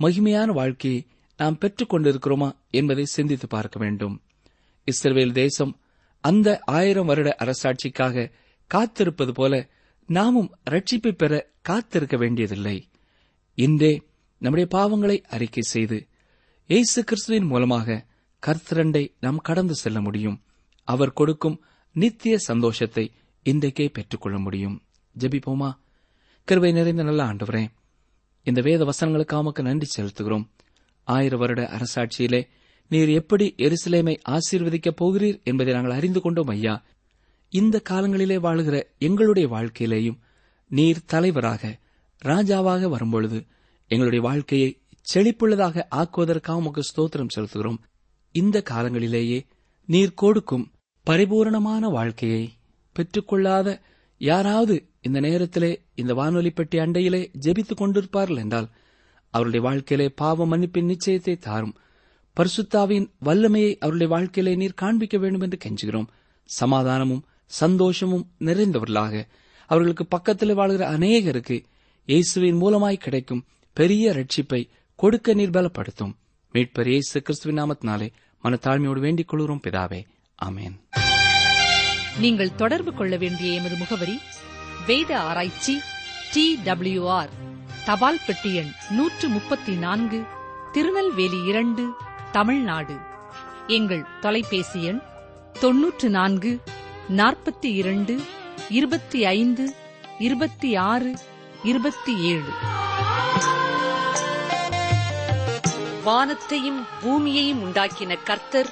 மகிமையான 0.00 0.48
வாழ்க்கையை 0.52 1.00
நாம் 1.36 1.58
பெற்றுக் 1.58 1.92
கொண்டிருக்கிறோமா 1.94 2.48
என்பதை 2.70 3.04
சிந்தித்து 3.04 3.46
பார்க்க 3.46 3.78
வேண்டும். 3.78 4.14
இஸ்ரேல் 4.88 5.32
தேசம் 5.32 5.72
அந்த 6.24 6.48
ஆயிரம் 6.78 7.06
வருட 7.06 7.36
அரசாட்சிக்காக 7.44 8.30
காத்திருப்பது 8.70 9.32
போல 9.34 9.54
நாமும் 10.08 10.50
ரட்சிப்பை 10.70 11.12
பெற 11.12 11.32
காத்திருக்க 11.62 12.16
வேண்டியதில்லை. 12.16 12.76
இன்றே 13.58 13.92
நம்முடைய 14.42 14.66
பாவங்களை 14.74 15.16
அறிக்கை 15.28 15.64
செய்து 15.74 15.98
இயேசு 16.68 17.04
கிறிஸ்துவின் 17.04 17.44
மூலமாக 17.44 18.06
கர்த்தரண்டை 18.46 19.12
நாம் 19.20 19.36
கடந்து 19.36 19.74
செல்ல 19.74 20.00
முடியும். 20.00 20.42
அவர் 20.84 21.12
கொடுக்கும் 21.12 21.60
நித்திய 21.92 22.38
சந்தோஷத்தை 22.38 23.12
இன்றைக்கே 23.44 23.88
பெற்றுக்கொள்ள 23.92 24.38
முடியும். 24.38 24.82
ஜெபிப்போமா? 25.18 25.76
கிருவை 26.48 26.72
நிறைந்த 26.72 27.02
நல்ல 27.02 27.24
ஆண்டவரே 27.24 27.66
இந்த 28.42 28.60
வேத 28.60 28.84
வசனங்களுக்காமக்கு 28.84 29.62
நன்றி 29.62 30.02
செலுத்துகிறோம். 30.02 30.48
ஆயிர 31.02 31.36
வருட 31.36 31.70
அரசாட்சியிலே 31.70 32.48
நீர் 32.88 33.08
எப்படி 33.08 33.54
எருசலேமை 33.56 34.16
ஆசீர்வதிக்கப் 34.28 35.00
போகிறீர் 35.00 35.42
என்பதை 35.42 35.74
நாங்கள் 35.74 35.96
அறிந்து 35.96 36.20
கொண்டோம் 36.20 36.48
ஐயா. 36.48 36.84
இந்த 37.48 37.82
காலங்களிலே 37.90 38.38
வாழுகிற 38.38 38.82
எங்களுடைய 38.98 39.48
வாழ்க்கையிலேயும் 39.48 40.18
நீர் 40.68 41.04
தலைவராக 41.04 41.78
ராஜாவாக 42.24 42.88
வரும்பொழுது 42.88 43.46
எங்களுடைய 43.88 44.24
வாழ்க்கையை 44.24 44.80
செழிப்புள்ளதாக 45.14 45.84
ஆக்குவதற்காக 45.90 46.56
உமக்கு 46.56 46.82
ஸ்தோத்திரம் 46.82 47.32
செலுத்துகிறோம். 47.36 47.78
இந்த 48.34 48.62
காலங்களிலேயே 48.70 49.38
நீர் 49.88 50.14
கொடுக்கும் 50.14 50.64
பரிபூரணமான 51.06 51.88
வாழ்க்கையை 51.88 52.44
பெற்றுக்கொள்ளாத 52.96 53.68
யாராவது 54.20 54.88
இந்த 55.00 55.20
நேரத்திலே 55.20 55.70
இந்த 55.94 56.14
வானொலி 56.14 56.50
பெட்டி 56.50 56.78
அண்டையிலே 56.78 57.30
ஜெபித்துக் 57.40 57.80
கொண்டிருப்பார்கள் 57.80 58.36
என்றால் 58.36 58.68
அவருடைய 59.30 59.66
வாழ்க்கையிலே 59.66 60.08
பாவ 60.16 60.46
மன்னிப்பின் 60.46 60.90
நிச்சயத்தை 60.92 61.34
தாரும். 61.38 61.74
பரிசுத்தாவின் 62.36 63.06
வல்லமையை 63.18 63.78
அவருடைய 63.78 64.08
வாழ்க்கையிலே 64.14 64.56
நீர் 64.56 64.74
காண்பிக்க 64.74 65.18
வேண்டும் 65.18 65.40
என்று 65.40 65.58
கெஞ்சுகிறோம். 65.64 66.08
சமாதானமும் 66.44 67.24
சந்தோஷமும் 67.44 68.24
நிறைந்தவர்களாக 68.40 69.14
அவர்களுக்கு 69.66 70.06
பக்கத்தில் 70.06 70.54
வாழ்கிற 70.54 70.98
அநேகருக்கு 70.98 71.64
இயேசுவின் 72.08 72.60
மூலமாய் 72.60 73.04
கிடைக்கும் 73.04 73.44
பெரிய 73.76 74.12
ரட்சிப்பை 74.12 74.68
கொடுக்க 74.98 75.34
நீர் 75.34 75.50
பலப்படுத்தும் 75.50 76.12
மீட்பர் 76.54 76.86
இயேசு 76.86 77.22
கிறிஸ்துவின் 77.22 77.58
நாமத்தினாலே 77.60 78.06
மனத்தாழ்மையோடு 78.44 79.00
வேண்டிக் 79.00 79.28
கொள்கிறோம் 79.28 79.60
பிதாவே. 79.64 79.98
அமேன் 80.46 80.76
நீங்கள் 82.18 82.54
தொடர்பு 82.54 82.92
கொள்ள 82.94 83.16
வேண்டிய 83.16 83.60
எமது 83.60 83.76
முகவரி 83.76 84.16
வேத 84.86 85.10
ஆராய்ச்சி 85.20 85.74
டி 86.32 86.58
டபிள்யூஆர் 86.64 87.32
தபால் 87.84 88.22
பெட்டி 88.26 88.54
எண் 88.54 88.72
நூற்று 88.90 89.28
முப்பத்தி 89.28 89.74
நான்கு 89.74 90.20
திருநெல்வேலி 90.72 91.44
இரண்டு 91.44 91.84
தமிழ்நாடு. 92.32 92.96
எங்கள் 93.66 94.04
தொலைபேசி 94.20 94.82
எண் 94.84 95.02
தொன்னூற்று 95.60 96.10
நான்கு 96.10 96.60
நாற்பத்தி 97.10 97.70
இரண்டு 97.82 98.16
இருபத்தி 98.68 99.24
ஐந்து 99.24 99.66
இருபத்தி 100.18 100.76
ஆறு 100.76 101.14
இருபத்தி 101.64 102.14
ஏழு. 102.32 102.52
வானத்தையும் 106.06 106.86
பூமியையும் 107.02 107.62
உண்டாக்கின 107.64 108.22
கர்த்தர் 108.22 108.70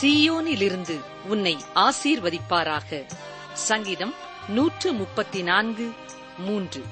சீயோனிலிருந்து 0.00 1.00
உன்னை 1.26 1.56
ஆசீர்வதிப்பாராக. 1.74 3.06
சங்கீதம் 3.52 4.14
நூற்று 4.48 4.92
முப்பத்தி 4.92 5.42
நான்கு 5.42 5.92
மூன்று. 6.38 6.84